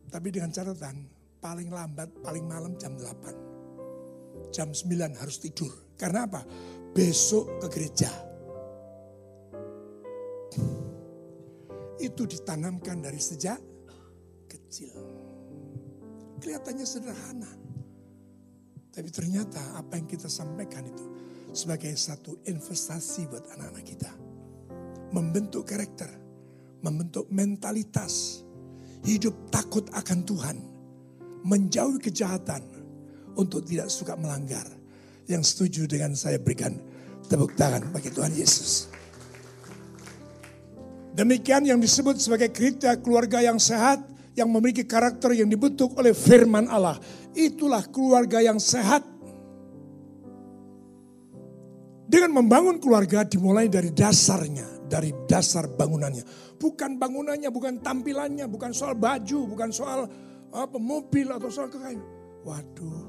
Tapi 0.08 0.28
dengan 0.32 0.52
catatan 0.56 1.12
paling 1.44 1.68
lambat, 1.68 2.08
paling 2.24 2.48
malam 2.48 2.80
jam 2.80 2.96
8. 2.96 4.56
Jam 4.56 4.72
9 4.72 5.20
harus 5.20 5.44
tidur. 5.44 5.72
Karena 6.00 6.24
apa? 6.24 6.40
Besok 6.96 7.60
ke 7.60 7.68
gereja. 7.68 8.12
Itu 12.00 12.24
ditanamkan 12.24 13.04
dari 13.04 13.20
sejak 13.20 13.60
kecil. 14.48 14.96
Kelihatannya 16.40 16.88
sederhana. 16.88 17.52
Tapi 18.92 19.10
ternyata 19.12 19.80
apa 19.80 20.00
yang 20.00 20.08
kita 20.08 20.28
sampaikan 20.32 20.88
itu 20.88 21.21
sebagai 21.52 21.92
satu 22.00 22.40
investasi 22.48 23.28
buat 23.28 23.44
anak-anak 23.56 23.86
kita. 23.86 24.12
Membentuk 25.12 25.68
karakter, 25.68 26.08
membentuk 26.80 27.28
mentalitas, 27.28 28.44
hidup 29.04 29.36
takut 29.52 29.84
akan 29.92 30.20
Tuhan, 30.24 30.58
menjauhi 31.44 32.00
kejahatan 32.00 32.64
untuk 33.36 33.68
tidak 33.68 33.92
suka 33.92 34.16
melanggar. 34.16 34.66
Yang 35.30 35.56
setuju 35.56 35.88
dengan 35.88 36.12
saya 36.18 36.42
berikan 36.42 36.76
tepuk 37.30 37.56
tangan 37.56 37.88
bagi 37.94 38.12
Tuhan 38.12 38.36
Yesus. 38.36 38.92
Demikian 41.12 41.68
yang 41.68 41.80
disebut 41.80 42.20
sebagai 42.20 42.52
kriteria 42.52 43.00
keluarga 43.00 43.44
yang 43.44 43.60
sehat, 43.60 44.00
yang 44.36 44.48
memiliki 44.48 44.88
karakter 44.88 45.36
yang 45.36 45.48
dibentuk 45.48 45.92
oleh 46.00 46.16
firman 46.16 46.68
Allah. 46.72 47.00
Itulah 47.36 47.84
keluarga 47.92 48.40
yang 48.44 48.60
sehat 48.60 49.04
dengan 52.12 52.44
membangun 52.44 52.76
keluarga 52.84 53.24
dimulai 53.24 53.72
dari 53.72 53.96
dasarnya, 53.96 54.84
dari 54.92 55.16
dasar 55.24 55.72
bangunannya. 55.72 56.28
Bukan 56.60 57.00
bangunannya, 57.00 57.48
bukan 57.48 57.80
tampilannya, 57.80 58.52
bukan 58.52 58.76
soal 58.76 59.00
baju, 59.00 59.48
bukan 59.48 59.72
soal 59.72 60.04
apa 60.52 60.76
mobil 60.76 61.32
atau 61.32 61.48
soal 61.48 61.72
kekayaan. 61.72 62.04
Waduh, 62.44 63.00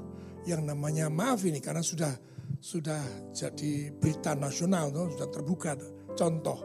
yang 0.47 0.63
namanya 0.63 1.11
maaf 1.11 1.43
ini 1.43 1.59
karena 1.59 1.83
sudah 1.83 2.15
sudah 2.63 3.03
jadi 3.35 3.91
berita 3.91 4.39
nasional, 4.39 4.87
tuh, 4.95 5.11
sudah 5.19 5.27
terbuka. 5.27 5.75
Tuh. 5.75 5.91
Contoh, 6.15 6.59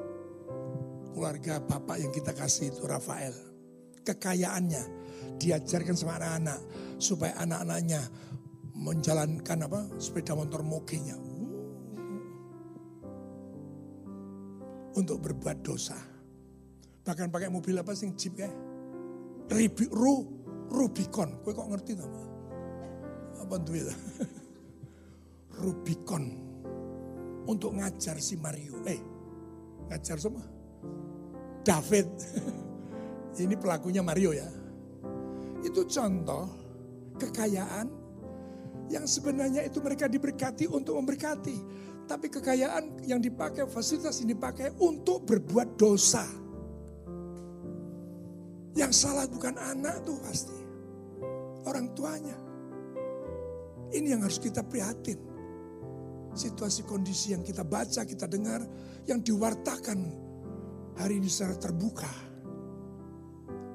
keluarga 1.11 1.59
bapak 1.59 1.99
yang 1.99 2.15
kita 2.15 2.31
kasih 2.39 2.71
itu 2.71 2.87
Rafael. 2.87 3.35
Kekayaannya 4.07 4.83
diajarkan 5.43 5.99
sama 5.99 6.23
anak-anak 6.23 6.61
supaya 7.03 7.35
anak-anaknya 7.43 8.01
menjalankan 8.79 9.59
apa 9.67 9.81
sepeda 9.99 10.39
motor 10.39 10.63
mogenya 10.63 11.28
untuk 14.99 15.23
berbuat 15.23 15.63
dosa. 15.63 15.95
Bahkan 17.07 17.31
pakai 17.31 17.49
mobil 17.49 17.79
apa 17.79 17.95
sih 17.95 18.11
jeep 18.19 18.35
kayak 18.35 18.53
Ribi, 19.49 19.89
Ru, 19.89 20.27
Rubicon. 20.69 21.41
Kue 21.41 21.55
kok 21.57 21.71
ngerti 21.71 21.97
tak? 21.97 22.11
Apa 23.41 23.55
itu? 23.63 23.95
Rubicon 25.63 26.25
untuk 27.49 27.79
ngajar 27.79 28.21
si 28.21 28.37
Mario. 28.37 28.83
Eh, 28.85 29.01
ngajar 29.89 30.21
semua. 30.21 30.45
David. 31.65 32.09
Ini 33.39 33.55
pelakunya 33.55 34.03
Mario 34.03 34.35
ya. 34.35 34.51
Itu 35.63 35.87
contoh 35.87 36.51
kekayaan 37.17 37.87
yang 38.89 39.05
sebenarnya 39.05 39.63
itu 39.69 39.79
mereka 39.85 40.11
diberkati 40.11 40.67
untuk 40.67 40.99
memberkati. 40.99 41.57
Tapi 42.09 42.33
kekayaan 42.33 43.05
yang 43.05 43.21
dipakai, 43.21 43.69
fasilitas 43.69 44.25
yang 44.25 44.33
dipakai 44.33 44.73
untuk 44.81 45.29
berbuat 45.29 45.77
dosa. 45.77 46.25
Yang 48.73 48.93
salah 48.97 49.29
bukan 49.29 49.61
anak 49.61 50.09
tuh 50.09 50.17
pasti. 50.25 50.57
Orang 51.69 51.93
tuanya. 51.93 52.33
Ini 53.93 54.17
yang 54.17 54.25
harus 54.25 54.41
kita 54.41 54.65
prihatin. 54.65 55.21
Situasi 56.33 56.89
kondisi 56.89 57.37
yang 57.37 57.45
kita 57.45 57.61
baca, 57.61 58.09
kita 58.09 58.25
dengar, 58.25 58.65
yang 59.05 59.21
diwartakan 59.21 59.99
hari 60.97 61.21
ini 61.21 61.29
secara 61.29 61.61
terbuka. 61.61 62.09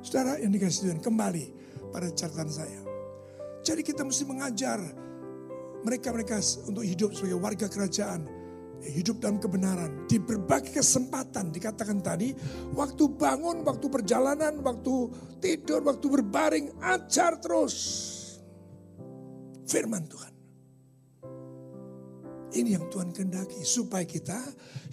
Saudara 0.01 0.41
yang 0.41 0.49
dikasih 0.49 0.89
Tuhan 0.89 1.01
kembali 1.05 1.45
pada 1.93 2.09
catatan 2.09 2.49
saya. 2.49 2.81
Jadi 3.61 3.85
kita 3.85 4.01
mesti 4.03 4.25
mengajar 4.25 4.81
mereka-mereka 5.83 6.39
untuk 6.67 6.83
hidup 6.83 7.11
sebagai 7.13 7.39
warga 7.39 7.67
kerajaan, 7.67 8.27
hidup 8.83 9.23
dalam 9.23 9.39
kebenaran 9.39 10.07
di 10.07 10.19
berbagai 10.19 10.83
kesempatan 10.83 11.55
dikatakan 11.55 12.03
tadi 12.03 12.35
waktu 12.75 13.07
bangun 13.15 13.63
waktu 13.63 13.87
perjalanan 13.87 14.59
waktu 14.59 14.95
tidur 15.39 15.83
waktu 15.83 16.07
berbaring 16.09 16.67
ajar 16.83 17.39
terus. 17.39 17.75
Firman 19.63 20.03
Tuhan 20.11 20.32
ini 22.53 22.77
yang 22.77 22.85
Tuhan 22.89 23.09
kehendaki 23.09 23.65
supaya 23.65 24.05
kita 24.05 24.37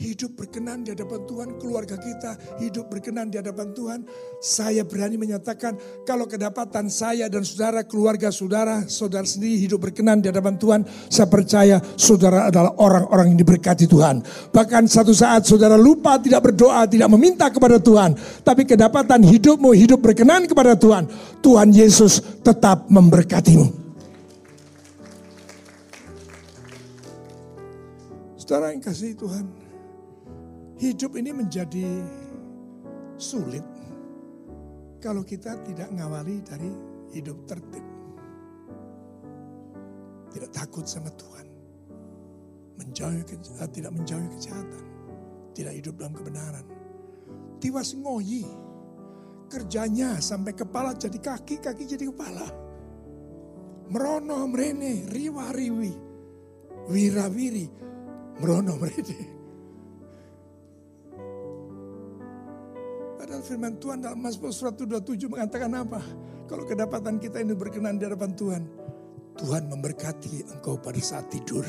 hidup 0.01 0.33
berkenan 0.37 0.81
di 0.81 0.97
hadapan 0.97 1.21
Tuhan, 1.29 1.49
keluarga 1.61 1.97
kita 2.01 2.61
hidup 2.61 2.89
berkenan 2.89 3.29
di 3.29 3.37
hadapan 3.37 3.77
Tuhan. 3.77 4.01
Saya 4.41 4.83
berani 4.89 5.21
menyatakan 5.21 5.77
kalau 6.09 6.25
kedapatan 6.25 6.89
saya 6.89 7.29
dan 7.29 7.45
saudara, 7.45 7.85
keluarga 7.85 8.33
saudara, 8.33 8.89
saudara 8.89 9.29
sendiri 9.29 9.61
hidup 9.69 9.85
berkenan 9.85 10.25
di 10.25 10.33
hadapan 10.33 10.57
Tuhan, 10.57 10.81
saya 11.13 11.29
percaya 11.29 11.77
saudara 12.01 12.49
adalah 12.49 12.73
orang-orang 12.81 13.37
yang 13.37 13.39
diberkati 13.45 13.85
Tuhan. 13.85 14.25
Bahkan 14.53 14.89
satu 14.89 15.13
saat 15.13 15.45
saudara 15.45 15.77
lupa 15.77 16.17
tidak 16.17 16.51
berdoa, 16.51 16.89
tidak 16.89 17.13
meminta 17.13 17.53
kepada 17.53 17.77
Tuhan, 17.77 18.17
tapi 18.41 18.65
kedapatan 18.65 19.21
hidupmu 19.21 19.77
hidup 19.77 20.01
berkenan 20.01 20.49
kepada 20.49 20.73
Tuhan, 20.81 21.05
Tuhan 21.45 21.69
Yesus 21.77 22.41
tetap 22.41 22.89
memberkatimu. 22.89 23.90
Saudara 28.51 28.75
yang 28.75 28.83
kasih 28.83 29.15
Tuhan, 29.15 29.47
hidup 30.75 31.15
ini 31.15 31.31
menjadi 31.31 32.03
sulit 33.15 33.63
kalau 34.99 35.23
kita 35.23 35.55
tidak 35.63 35.87
ngawali 35.95 36.43
dari 36.43 36.67
hidup 37.15 37.47
tertib. 37.47 37.87
Tidak 40.35 40.51
takut 40.51 40.83
sama 40.83 41.15
Tuhan. 41.15 41.47
Menjauhi, 42.75 43.23
tidak 43.71 43.93
menjauhi 43.95 44.27
kejahatan. 44.35 44.83
tidak 45.55 45.79
hidup 45.79 45.95
dalam 46.03 46.19
kebenaran. 46.19 46.67
Tiwas 47.63 47.95
ngoyi, 47.95 48.43
kerjanya 49.47 50.19
sampai 50.19 50.59
kepala 50.59 50.99
jadi 50.99 51.23
kaki, 51.23 51.63
kaki 51.63 51.87
jadi 51.87 52.11
kepala. 52.11 52.51
Merono 53.95 54.43
merene, 54.51 55.07
riwa 55.07 55.55
riwi, 55.55 55.95
wirawiri, 56.91 57.90
merono 58.39 58.79
merene. 58.79 59.19
Padahal 63.19 63.43
firman 63.43 63.75
Tuhan 63.83 63.99
dalam 64.05 64.21
Mazmur 64.23 64.55
surat 64.55 64.79
27 64.79 65.27
mengatakan 65.27 65.71
apa? 65.75 66.01
Kalau 66.51 66.67
kedapatan 66.67 67.23
kita 67.23 67.39
ini 67.43 67.55
berkenan 67.55 67.99
di 67.99 68.07
hadapan 68.07 68.35
Tuhan, 68.35 68.63
Tuhan 69.39 69.71
memberkati 69.71 70.51
engkau 70.51 70.79
pada 70.83 70.99
saat 70.99 71.31
tidur. 71.31 71.63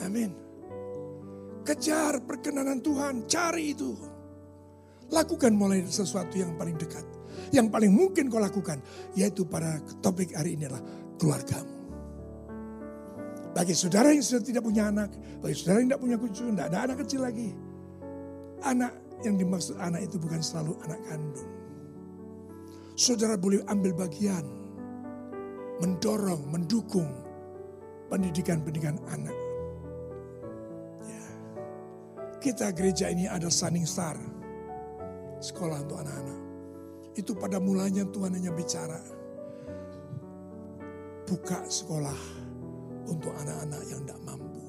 Amin. 0.00 0.32
Kejar 1.60 2.24
perkenanan 2.24 2.80
Tuhan, 2.80 3.28
cari 3.28 3.76
itu. 3.76 3.92
Lakukan 5.12 5.52
mulai 5.52 5.84
sesuatu 5.84 6.40
yang 6.40 6.56
paling 6.56 6.80
dekat. 6.80 7.04
Yang 7.52 7.68
paling 7.68 7.92
mungkin 7.92 8.32
kau 8.32 8.40
lakukan, 8.40 8.80
yaitu 9.12 9.44
pada 9.44 9.76
topik 10.00 10.32
hari 10.32 10.56
ini 10.56 10.70
adalah 10.70 10.82
keluargamu. 11.20 11.79
Bagi 13.50 13.74
saudara 13.74 14.14
yang 14.14 14.22
sudah 14.22 14.42
tidak 14.46 14.62
punya 14.62 14.94
anak, 14.94 15.10
bagi 15.42 15.54
saudara 15.58 15.82
yang 15.82 15.88
tidak 15.90 16.02
punya 16.06 16.16
cucu, 16.22 16.42
tidak 16.54 16.66
ada 16.70 16.78
anak 16.86 16.96
kecil 17.02 17.20
lagi. 17.26 17.50
Anak 18.62 18.92
yang 19.26 19.34
dimaksud 19.36 19.74
anak 19.82 20.06
itu 20.06 20.16
bukan 20.22 20.38
selalu 20.38 20.78
anak 20.86 21.00
kandung. 21.10 21.52
Saudara 22.94 23.34
boleh 23.34 23.64
ambil 23.66 23.96
bagian, 23.96 24.44
mendorong, 25.82 26.46
mendukung 26.46 27.10
pendidikan-pendidikan 28.06 29.02
anak. 29.10 29.36
Ya. 31.02 31.24
Kita 32.38 32.70
gereja 32.70 33.10
ini 33.10 33.26
ada 33.26 33.50
Sunning 33.50 33.88
Star, 33.88 34.14
sekolah 35.42 35.82
untuk 35.82 35.98
anak-anak. 36.06 36.40
Itu 37.18 37.34
pada 37.34 37.58
mulanya 37.58 38.06
Tuhan 38.06 38.36
hanya 38.36 38.54
bicara, 38.54 39.00
buka 41.26 41.66
sekolah 41.66 42.39
untuk 43.10 43.34
anak-anak 43.34 43.82
yang 43.90 44.00
tidak 44.06 44.20
mampu. 44.22 44.64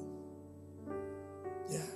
Ya, 1.70 1.86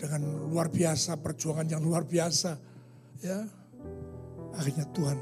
dengan 0.00 0.48
luar 0.48 0.72
biasa 0.72 1.20
perjuangan 1.20 1.68
yang 1.68 1.84
luar 1.84 2.08
biasa, 2.08 2.56
ya, 3.20 3.44
akhirnya 4.56 4.88
Tuhan 4.90 5.18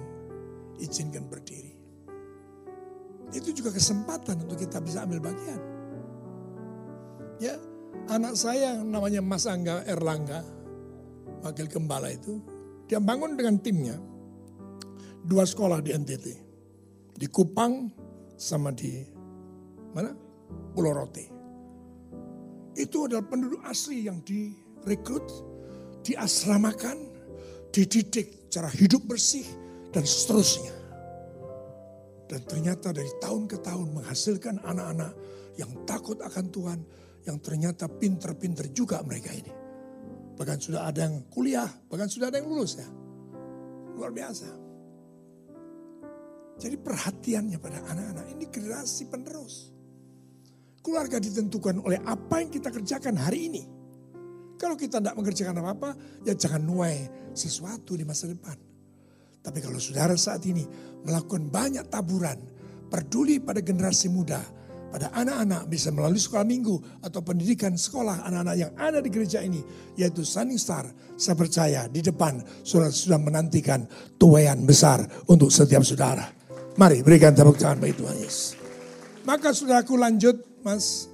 izinkan 0.79 1.27
berdiri. 1.27 1.75
Itu 3.35 3.51
juga 3.51 3.75
kesempatan 3.75 4.47
untuk 4.47 4.59
kita 4.63 4.79
bisa 4.79 5.03
ambil 5.03 5.19
bagian. 5.19 5.61
Ya, 7.43 7.59
anak 8.09 8.39
saya 8.39 8.79
namanya 8.79 9.19
Mas 9.19 9.45
Angga 9.51 9.83
Erlangga, 9.85 10.47
wakil 11.43 11.67
gembala 11.67 12.15
itu, 12.15 12.39
dia 12.87 13.03
bangun 13.03 13.35
dengan 13.35 13.59
timnya 13.59 13.99
dua 15.25 15.43
sekolah 15.43 15.83
di 15.83 15.91
NTT, 15.91 16.27
di 17.19 17.27
Kupang 17.27 17.91
sama 18.39 18.71
di 18.71 19.14
mana? 19.95 20.11
Pulau 20.75 20.93
Rote. 20.93 21.25
Itu 22.75 23.07
adalah 23.07 23.23
penduduk 23.23 23.63
asli 23.63 24.11
yang 24.11 24.21
direkrut, 24.27 25.25
diasramakan, 26.03 26.99
dididik 27.71 28.51
cara 28.51 28.67
hidup 28.71 29.07
bersih 29.07 29.47
dan 29.95 30.03
seterusnya. 30.03 30.75
Dan 32.27 32.41
ternyata 32.51 32.91
dari 32.91 33.11
tahun 33.23 33.47
ke 33.47 33.63
tahun 33.63 33.95
menghasilkan 33.95 34.67
anak-anak 34.67 35.13
yang 35.55 35.71
takut 35.87 36.19
akan 36.19 36.51
Tuhan, 36.51 36.81
yang 37.31 37.39
ternyata 37.39 37.87
pinter-pinter 37.87 38.75
juga 38.75 38.99
mereka 39.07 39.31
ini. 39.31 39.53
Bahkan 40.35 40.59
sudah 40.59 40.91
ada 40.91 41.07
yang 41.07 41.31
kuliah, 41.31 41.71
bahkan 41.87 42.11
sudah 42.11 42.27
ada 42.31 42.43
yang 42.43 42.51
lulus 42.51 42.75
ya. 42.75 42.89
Luar 43.95 44.11
biasa. 44.11 44.51
Jadi 46.59 46.75
perhatiannya 46.79 47.59
pada 47.59 47.83
anak-anak 47.83 48.27
ini 48.35 48.45
generasi 48.51 49.11
penerus. 49.11 49.74
Keluarga 50.85 51.17
ditentukan 51.17 51.81
oleh 51.81 51.97
apa 52.05 52.45
yang 52.45 52.53
kita 52.53 52.69
kerjakan 52.69 53.17
hari 53.17 53.49
ini. 53.49 53.65
Kalau 54.61 54.77
kita 54.77 55.01
tidak 55.01 55.17
mengerjakan 55.17 55.65
apa-apa, 55.65 55.97
ya 56.29 56.37
jangan 56.37 56.61
nuai 56.61 57.09
sesuatu 57.33 57.97
di 57.97 58.05
masa 58.05 58.29
depan. 58.29 58.53
Tapi 59.41 59.65
kalau 59.65 59.81
saudara 59.81 60.13
saat 60.17 60.45
ini 60.45 60.65
melakukan 61.09 61.49
banyak 61.49 61.89
taburan, 61.89 62.37
peduli 62.93 63.41
pada 63.41 63.65
generasi 63.65 64.13
muda, 64.13 64.41
pada 64.93 65.09
anak-anak 65.11 65.73
bisa 65.73 65.89
melalui 65.91 66.23
sekolah 66.23 66.47
minggu 66.47 67.03
atau 67.03 67.21
pendidikan 67.25 67.75
sekolah 67.75 68.23
anak-anak 68.29 68.57
yang 68.57 68.73
ada 68.77 69.01
di 69.01 69.09
gereja 69.09 69.43
ini, 69.43 69.65
yaitu 69.99 70.21
Sunning 70.21 70.61
Star. 70.61 70.87
Saya 71.19 71.35
percaya 71.35 71.89
di 71.91 71.99
depan 71.99 72.45
saudara 72.61 72.95
sudah 72.95 73.19
menantikan 73.19 73.89
tuayan 74.21 74.63
besar 74.63 75.03
untuk 75.33 75.49
setiap 75.49 75.83
saudara. 75.83 76.29
Mari 76.77 77.01
berikan 77.03 77.33
tepuk 77.33 77.57
tangan 77.57 77.83
bagi 77.83 77.97
Tuhan 77.99 78.17
Yesus. 78.21 78.55
Maka 79.27 79.51
saudaraku 79.51 79.99
lanjut 79.99 80.54
mas. 80.65 81.13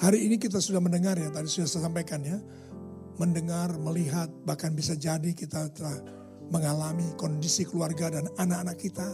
Hari 0.00 0.24
ini 0.24 0.40
kita 0.40 0.62
sudah 0.62 0.80
mendengar 0.80 1.18
ya, 1.20 1.28
tadi 1.28 1.50
sudah 1.50 1.68
saya 1.68 1.84
sampaikan 1.90 2.24
ya. 2.24 2.40
Mendengar, 3.20 3.76
melihat, 3.76 4.32
bahkan 4.48 4.72
bisa 4.72 4.96
jadi 4.96 5.36
kita 5.36 5.68
telah 5.76 6.00
mengalami 6.48 7.04
kondisi 7.20 7.68
keluarga 7.68 8.08
dan 8.08 8.32
anak-anak 8.40 8.80
kita 8.80 9.08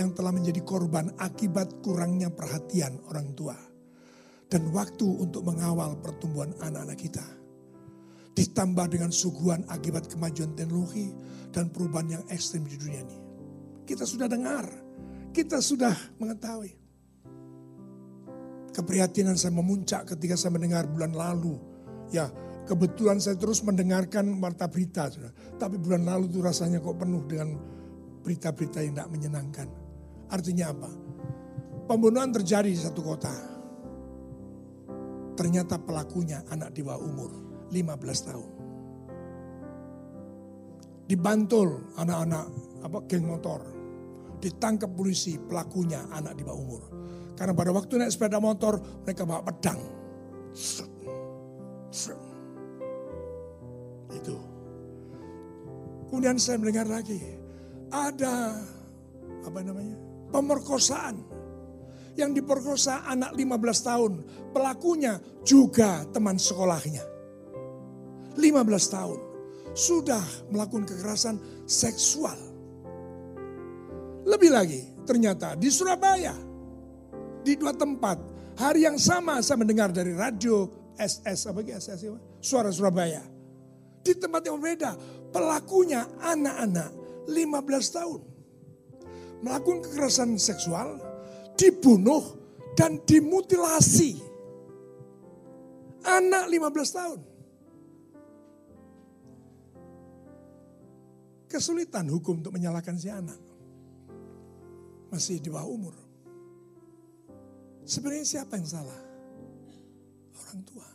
yang 0.00 0.16
telah 0.16 0.32
menjadi 0.32 0.64
korban 0.64 1.12
akibat 1.20 1.84
kurangnya 1.84 2.32
perhatian 2.32 2.96
orang 3.12 3.36
tua. 3.36 3.58
Dan 4.48 4.72
waktu 4.72 5.04
untuk 5.04 5.44
mengawal 5.44 6.00
pertumbuhan 6.00 6.56
anak-anak 6.64 6.96
kita. 6.96 7.26
Ditambah 8.32 8.88
dengan 8.88 9.12
suguhan 9.12 9.68
akibat 9.68 10.08
kemajuan 10.08 10.56
teknologi 10.56 11.12
dan 11.52 11.68
perubahan 11.68 12.16
yang 12.16 12.24
ekstrim 12.32 12.64
di 12.64 12.80
dunia 12.80 13.04
ini. 13.04 13.18
Kita 13.84 14.08
sudah 14.08 14.24
dengar, 14.32 14.64
kita 15.36 15.60
sudah 15.60 15.92
mengetahui. 16.16 16.81
Keprihatinan 18.72 19.36
saya 19.36 19.52
memuncak 19.52 20.08
ketika 20.16 20.34
saya 20.34 20.56
mendengar 20.56 20.88
bulan 20.88 21.12
lalu. 21.12 21.60
Ya 22.12 22.32
Kebetulan 22.62 23.18
saya 23.18 23.34
terus 23.34 23.58
mendengarkan 23.66 24.38
warta 24.38 24.70
berita. 24.70 25.10
Tapi 25.58 25.76
bulan 25.82 26.06
lalu 26.06 26.30
itu 26.30 26.38
rasanya 26.38 26.78
kok 26.78 26.94
penuh 26.94 27.26
dengan 27.26 27.58
berita-berita 28.22 28.78
yang 28.86 28.94
tidak 28.94 29.10
menyenangkan. 29.10 29.68
Artinya 30.30 30.70
apa? 30.70 30.90
Pembunuhan 31.90 32.30
terjadi 32.30 32.70
di 32.70 32.78
satu 32.78 33.02
kota. 33.02 33.34
Ternyata 35.34 35.82
pelakunya 35.82 36.46
anak 36.54 36.70
di 36.70 36.86
bawah 36.86 37.02
umur 37.02 37.30
15 37.74 38.28
tahun. 38.30 38.50
Dibantul 41.10 41.98
anak-anak 41.98 42.46
apa 42.86 42.98
geng 43.10 43.26
motor. 43.26 43.60
Ditangkap 44.42 44.90
polisi 44.90 45.38
pelakunya 45.38 46.10
anak 46.10 46.34
di 46.34 46.42
bawah 46.42 46.58
umur. 46.58 46.82
Karena 47.38 47.54
pada 47.54 47.70
waktu 47.70 48.02
naik 48.02 48.10
sepeda 48.10 48.42
motor 48.42 48.82
mereka 49.06 49.22
bawa 49.22 49.46
pedang. 49.46 49.78
Itu. 54.12 54.36
Kemudian 56.10 56.36
saya 56.36 56.60
mendengar 56.60 56.90
lagi 56.90 57.22
ada 57.88 58.60
apa 59.42 59.58
namanya? 59.64 59.96
pemerkosaan 60.32 61.20
yang 62.16 62.32
diperkosa 62.36 63.04
anak 63.08 63.36
15 63.36 63.88
tahun. 63.88 64.12
Pelakunya 64.52 65.20
juga 65.44 66.04
teman 66.12 66.36
sekolahnya. 66.36 67.04
15 68.36 68.40
tahun 68.96 69.20
sudah 69.72 70.24
melakukan 70.52 70.88
kekerasan 70.88 71.36
seksual. 71.68 72.36
Lebih 74.22 74.50
lagi, 74.54 74.80
ternyata 75.02 75.58
di 75.58 75.66
Surabaya 75.68 76.34
di 77.42 77.58
dua 77.58 77.74
tempat 77.74 78.22
hari 78.54 78.86
yang 78.86 78.96
sama 78.96 79.42
saya 79.42 79.58
mendengar 79.58 79.90
dari 79.90 80.14
radio 80.14 80.70
SS 80.94 81.50
apa 81.50 81.60
SS 81.66 82.00
Suara 82.38 82.70
Surabaya 82.70 83.22
di 84.02 84.12
tempat 84.14 84.46
yang 84.46 84.58
berbeda. 84.58 84.94
Pelakunya 85.32 86.04
anak-anak 86.20 86.90
15 87.30 87.96
tahun. 87.96 88.20
Melakukan 89.42 89.80
kekerasan 89.82 90.38
seksual, 90.38 91.02
dibunuh 91.58 92.22
dan 92.78 93.00
dimutilasi. 93.02 94.20
Anak 96.02 96.50
15 96.50 96.98
tahun. 96.98 97.20
Kesulitan 101.48 102.06
hukum 102.10 102.42
untuk 102.42 102.54
menyalahkan 102.54 102.96
si 102.98 103.08
anak. 103.12 103.51
Masih 105.12 105.44
di 105.44 105.52
bawah 105.52 105.68
umur. 105.68 105.94
Sebenarnya 107.84 108.24
siapa 108.24 108.56
yang 108.56 108.64
salah? 108.64 109.00
Orang 110.32 110.60
tua. 110.64 110.88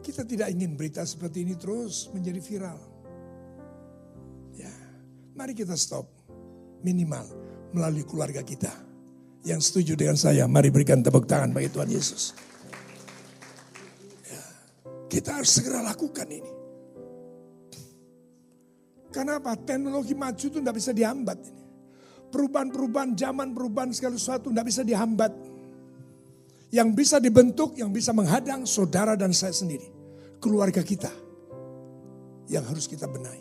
Kita 0.00 0.24
tidak 0.24 0.48
ingin 0.48 0.80
berita 0.80 1.04
seperti 1.04 1.44
ini 1.44 1.52
terus 1.60 2.08
menjadi 2.16 2.40
viral. 2.40 2.80
Ya, 4.56 4.72
mari 5.36 5.52
kita 5.52 5.76
stop. 5.76 6.08
Minimal 6.80 7.28
melalui 7.76 8.08
keluarga 8.08 8.40
kita. 8.40 8.72
Yang 9.44 9.68
setuju 9.68 9.92
dengan 10.00 10.16
saya, 10.16 10.48
mari 10.48 10.72
berikan 10.72 11.04
tepuk 11.04 11.28
tangan 11.28 11.52
bagi 11.52 11.68
Tuhan 11.68 11.92
Yesus. 11.92 12.32
Ya, 14.24 14.42
kita 15.12 15.36
harus 15.36 15.52
segera 15.52 15.84
lakukan 15.84 16.26
ini. 16.32 16.55
Karena 19.16 19.40
apa? 19.40 19.56
Teknologi 19.56 20.12
maju 20.12 20.36
itu 20.36 20.60
tidak 20.60 20.76
bisa 20.76 20.92
dihambat. 20.92 21.40
Perubahan-perubahan 22.28 23.16
zaman, 23.16 23.56
perubahan 23.56 23.88
segala 23.96 24.20
sesuatu 24.20 24.52
tidak 24.52 24.68
bisa 24.68 24.84
dihambat. 24.84 25.32
Yang 26.68 26.88
bisa 26.92 27.16
dibentuk, 27.16 27.80
yang 27.80 27.88
bisa 27.96 28.12
menghadang 28.12 28.68
saudara 28.68 29.16
dan 29.16 29.32
saya 29.32 29.56
sendiri. 29.56 29.88
Keluarga 30.36 30.84
kita. 30.84 31.08
Yang 32.52 32.64
harus 32.68 32.84
kita 32.84 33.08
benahi. 33.08 33.40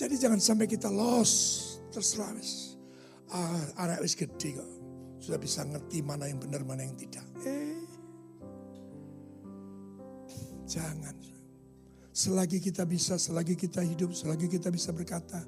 Jadi 0.00 0.14
jangan 0.16 0.40
sampai 0.40 0.64
kita 0.64 0.88
lost. 0.88 1.76
Terserah. 1.92 2.32
Ah, 3.36 3.84
anak 3.84 4.00
wis 4.00 4.16
gede 4.16 4.56
kok. 4.56 4.70
Sudah 5.20 5.36
bisa 5.36 5.60
ngerti 5.68 6.00
mana 6.00 6.24
yang 6.24 6.40
benar, 6.40 6.64
mana 6.64 6.88
yang 6.88 6.96
tidak. 6.96 7.26
Eh. 7.44 7.84
Jangan. 10.64 11.31
Selagi 12.12 12.60
kita 12.60 12.84
bisa, 12.84 13.16
selagi 13.16 13.56
kita 13.56 13.80
hidup, 13.80 14.12
selagi 14.12 14.44
kita 14.44 14.68
bisa 14.68 14.92
berkata. 14.92 15.40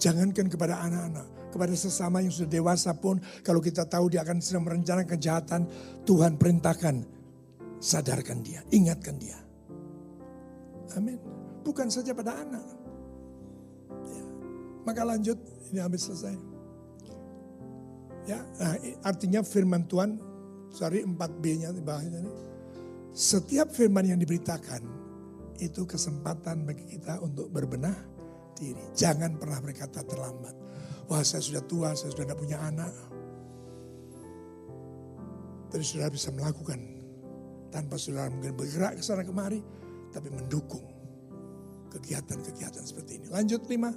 Jangankan 0.00 0.48
kepada 0.48 0.80
anak-anak, 0.80 1.52
kepada 1.52 1.76
sesama 1.76 2.24
yang 2.24 2.32
sudah 2.32 2.48
dewasa 2.48 2.96
pun, 2.96 3.20
kalau 3.44 3.60
kita 3.60 3.84
tahu 3.84 4.08
dia 4.08 4.24
akan 4.24 4.40
sedang 4.40 4.64
merencanakan 4.64 5.12
kejahatan, 5.12 5.68
Tuhan 6.08 6.40
perintahkan, 6.40 7.04
sadarkan 7.76 8.40
dia, 8.40 8.64
ingatkan 8.72 9.20
dia. 9.20 9.36
Amin. 10.96 11.20
Bukan 11.60 11.92
saja 11.92 12.16
pada 12.16 12.40
anak. 12.40 12.64
Ya. 14.08 14.24
Maka 14.88 15.04
lanjut, 15.04 15.36
ini 15.68 15.78
habis 15.84 16.08
selesai. 16.08 16.32
Ya, 18.24 18.40
nah, 18.56 18.80
artinya 19.04 19.44
firman 19.44 19.84
Tuhan, 19.84 20.16
sorry 20.72 21.04
4B-nya 21.04 21.76
di 21.76 21.84
bawahnya 21.84 22.24
ini. 22.24 22.32
Setiap 23.12 23.76
firman 23.76 24.08
yang 24.08 24.16
diberitakan 24.16 24.99
itu 25.60 25.84
kesempatan 25.84 26.64
bagi 26.64 26.96
kita 26.96 27.20
untuk 27.20 27.52
berbenah 27.52 27.94
diri. 28.56 28.80
Jangan 28.96 29.36
pernah 29.36 29.60
berkata 29.60 30.00
terlambat. 30.00 30.56
Wah 31.06 31.20
saya 31.20 31.44
sudah 31.44 31.62
tua, 31.64 31.92
saya 31.92 32.10
sudah 32.16 32.24
tidak 32.28 32.40
punya 32.40 32.58
anak. 32.64 32.92
Tapi 35.70 35.84
sudah 35.84 36.10
bisa 36.10 36.34
melakukan 36.34 36.80
tanpa 37.70 37.94
saudara 37.94 38.32
mungkin 38.32 38.58
bergerak 38.58 38.98
ke 38.98 39.02
sana 39.04 39.22
kemari, 39.22 39.62
tapi 40.10 40.32
mendukung 40.32 40.82
kegiatan-kegiatan 41.90 42.82
seperti 42.82 43.22
ini. 43.22 43.26
Lanjut 43.30 43.62
lima. 43.70 43.90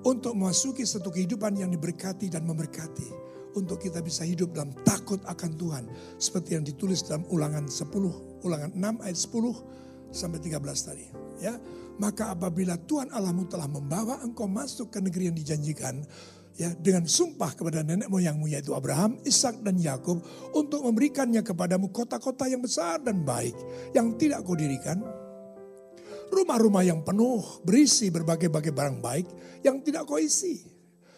Untuk 0.00 0.32
memasuki 0.32 0.88
satu 0.88 1.12
kehidupan 1.12 1.60
yang 1.60 1.68
diberkati 1.68 2.32
dan 2.32 2.48
memberkati. 2.48 3.20
Untuk 3.50 3.82
kita 3.82 3.98
bisa 3.98 4.22
hidup 4.22 4.54
dalam 4.54 4.70
takut 4.86 5.18
akan 5.26 5.50
Tuhan. 5.58 5.84
Seperti 6.16 6.54
yang 6.56 6.64
ditulis 6.64 7.02
dalam 7.02 7.26
ulangan 7.28 7.66
10, 7.66 8.46
ulangan 8.46 8.70
6 8.72 9.04
ayat 9.04 9.18
10 9.18 9.80
sampai 10.10 10.38
13 10.42 10.60
tadi. 10.60 11.06
Ya, 11.40 11.56
maka 11.96 12.36
apabila 12.36 12.76
Tuhan 12.76 13.08
Allahmu 13.10 13.48
telah 13.48 13.66
membawa 13.66 14.20
engkau 14.20 14.44
masuk 14.44 14.92
ke 14.92 14.98
negeri 15.00 15.32
yang 15.32 15.36
dijanjikan, 15.36 16.04
ya 16.60 16.72
dengan 16.76 17.08
sumpah 17.08 17.56
kepada 17.56 17.80
nenek 17.80 18.12
moyangmu 18.12 18.50
yaitu 18.52 18.76
Abraham, 18.76 19.16
Ishak 19.24 19.64
dan 19.64 19.80
Yakub 19.80 20.20
untuk 20.52 20.84
memberikannya 20.84 21.40
kepadamu 21.40 21.88
kota-kota 21.88 22.44
yang 22.48 22.60
besar 22.60 23.00
dan 23.00 23.24
baik 23.24 23.56
yang 23.96 24.12
tidak 24.20 24.44
kau 24.44 24.52
dirikan, 24.52 25.00
rumah-rumah 26.28 26.84
yang 26.84 27.00
penuh 27.00 27.42
berisi 27.64 28.08
berbagai-bagai 28.12 28.72
barang 28.76 28.98
baik 29.00 29.26
yang 29.66 29.80
tidak 29.80 30.04
kau 30.04 30.20
isi, 30.20 30.60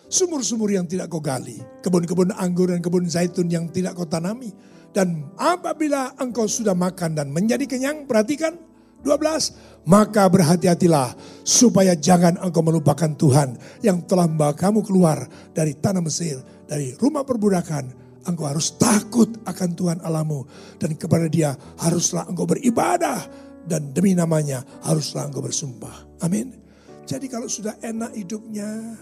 sumur-sumur 0.06 0.70
yang 0.70 0.86
tidak 0.86 1.10
kau 1.10 1.22
gali, 1.22 1.58
kebun-kebun 1.82 2.34
anggur 2.34 2.70
dan 2.70 2.78
kebun 2.78 3.06
zaitun 3.06 3.46
yang 3.50 3.66
tidak 3.70 3.94
kau 3.94 4.08
tanami. 4.08 4.50
Dan 4.92 5.32
apabila 5.40 6.12
engkau 6.20 6.44
sudah 6.44 6.76
makan 6.76 7.16
dan 7.16 7.32
menjadi 7.32 7.64
kenyang, 7.64 8.04
perhatikan, 8.04 8.60
12. 9.04 9.82
Maka 9.82 10.30
berhati-hatilah 10.30 11.18
supaya 11.42 11.98
jangan 11.98 12.38
engkau 12.38 12.62
melupakan 12.62 13.10
Tuhan 13.18 13.58
yang 13.82 13.98
telah 14.06 14.30
membawa 14.30 14.54
kamu 14.54 14.86
keluar 14.86 15.26
dari 15.50 15.74
tanah 15.74 15.98
Mesir, 15.98 16.38
dari 16.70 16.94
rumah 17.02 17.26
perbudakan. 17.26 18.00
Engkau 18.22 18.46
harus 18.46 18.78
takut 18.78 19.26
akan 19.42 19.70
Tuhan 19.74 19.98
Allahmu 20.06 20.46
dan 20.78 20.94
kepada 20.94 21.26
dia 21.26 21.58
haruslah 21.82 22.22
engkau 22.30 22.46
beribadah 22.46 23.18
dan 23.66 23.90
demi 23.90 24.14
namanya 24.14 24.62
haruslah 24.86 25.26
engkau 25.26 25.42
bersumpah. 25.42 26.22
Amin. 26.22 26.54
Jadi 27.02 27.26
kalau 27.26 27.50
sudah 27.50 27.74
enak 27.82 28.14
hidupnya, 28.14 28.94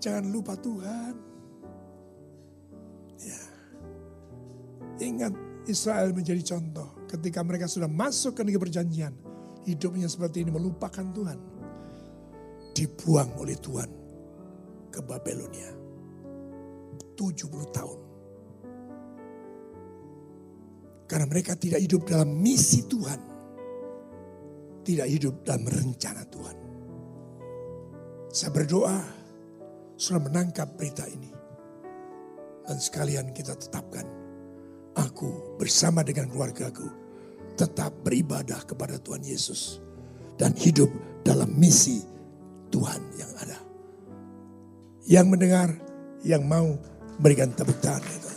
jangan 0.00 0.24
lupa 0.32 0.56
Tuhan. 0.56 1.12
Ya. 3.20 3.42
Ingat 5.04 5.36
Israel 5.68 6.16
menjadi 6.16 6.40
contoh. 6.56 6.97
Ketika 7.08 7.40
mereka 7.40 7.64
sudah 7.64 7.88
masuk 7.88 8.36
ke 8.36 8.44
negeri 8.44 8.68
perjanjian. 8.68 9.16
Hidupnya 9.64 10.08
seperti 10.08 10.44
ini 10.44 10.52
melupakan 10.52 11.04
Tuhan. 11.08 11.38
Dibuang 12.76 13.40
oleh 13.40 13.56
Tuhan 13.56 13.90
ke 14.92 15.00
Babelonia. 15.00 15.72
70 17.16 17.74
tahun. 17.74 17.98
Karena 21.08 21.26
mereka 21.26 21.56
tidak 21.56 21.80
hidup 21.80 22.04
dalam 22.04 22.28
misi 22.28 22.84
Tuhan. 22.84 23.20
Tidak 24.84 25.08
hidup 25.08 25.44
dalam 25.44 25.64
rencana 25.64 26.22
Tuhan. 26.28 26.56
Saya 28.28 28.52
berdoa 28.52 28.96
sudah 29.96 30.20
menangkap 30.20 30.68
berita 30.76 31.08
ini. 31.08 31.32
Dan 32.68 32.76
sekalian 32.76 33.32
kita 33.32 33.56
tetapkan 33.56 34.04
aku 34.98 35.56
bersama 35.56 36.02
dengan 36.02 36.26
keluargaku 36.26 36.90
tetap 37.54 37.94
beribadah 38.02 38.66
kepada 38.66 38.98
Tuhan 38.98 39.22
Yesus 39.22 39.78
dan 40.34 40.54
hidup 40.58 40.90
dalam 41.22 41.50
misi 41.54 42.02
Tuhan 42.74 43.00
yang 43.14 43.32
ada. 43.38 43.58
Yang 45.08 45.26
mendengar, 45.30 45.68
yang 46.26 46.44
mau 46.44 46.76
berikan 47.16 47.48
tepuk 47.54 47.78
tangan. 47.80 48.28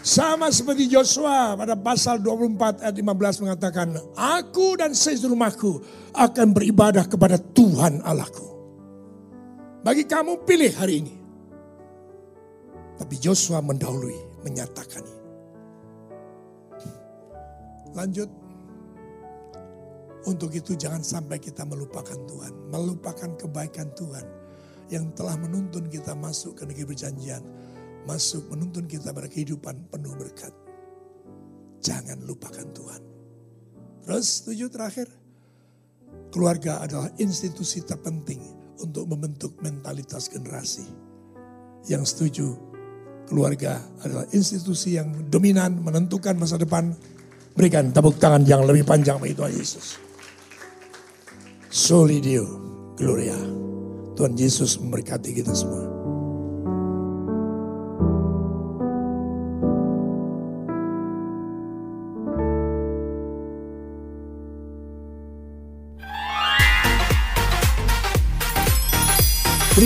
Sama 0.00 0.48
seperti 0.48 0.88
Joshua 0.88 1.52
pada 1.60 1.76
pasal 1.76 2.24
24 2.24 2.82
ayat 2.82 2.96
15 2.96 3.42
mengatakan, 3.44 3.88
Aku 4.16 4.72
dan 4.80 4.96
seluruh 4.96 5.36
rumahku 5.36 5.72
akan 6.16 6.56
beribadah 6.56 7.04
kepada 7.04 7.36
Tuhan 7.36 8.00
Allahku. 8.00 8.48
Bagi 9.84 10.08
kamu 10.08 10.48
pilih 10.48 10.72
hari 10.72 11.04
ini. 11.04 11.14
Tapi 12.96 13.14
Joshua 13.20 13.60
mendahului 13.60 14.29
menyatakan 14.44 15.04
ini. 15.04 15.20
Lanjut. 17.94 18.30
Untuk 20.28 20.52
itu 20.52 20.76
jangan 20.76 21.00
sampai 21.00 21.40
kita 21.40 21.64
melupakan 21.64 22.16
Tuhan. 22.28 22.70
Melupakan 22.70 23.30
kebaikan 23.40 23.88
Tuhan. 23.96 24.26
Yang 24.92 25.16
telah 25.16 25.38
menuntun 25.40 25.88
kita 25.88 26.12
masuk 26.12 26.60
ke 26.60 26.68
negeri 26.68 26.92
perjanjian. 26.94 27.42
Masuk 28.04 28.46
menuntun 28.52 28.84
kita 28.84 29.10
pada 29.16 29.26
kehidupan 29.26 29.88
penuh 29.88 30.14
berkat. 30.14 30.52
Jangan 31.80 32.20
lupakan 32.28 32.68
Tuhan. 32.76 33.02
Terus 34.04 34.44
tujuh 34.44 34.68
terakhir. 34.68 35.08
Keluarga 36.30 36.84
adalah 36.84 37.10
institusi 37.18 37.82
terpenting 37.82 38.42
untuk 38.78 39.08
membentuk 39.08 39.56
mentalitas 39.64 40.30
generasi. 40.30 40.86
Yang 41.88 42.12
setuju 42.12 42.69
keluarga 43.30 43.78
adalah 44.02 44.26
institusi 44.34 44.98
yang 44.98 45.30
dominan 45.30 45.78
menentukan 45.78 46.34
masa 46.34 46.58
depan. 46.58 46.90
Berikan 47.54 47.94
tepuk 47.94 48.18
tangan 48.18 48.42
yang 48.42 48.66
lebih 48.66 48.82
panjang 48.82 49.22
bagi 49.22 49.38
Tuhan 49.38 49.54
Yesus. 49.54 49.86
Soli 51.70 52.18
Dio, 52.18 52.46
Gloria. 52.98 53.38
Tuhan 54.18 54.34
Yesus 54.34 54.82
memberkati 54.82 55.30
kita 55.30 55.54
semua. 55.54 55.99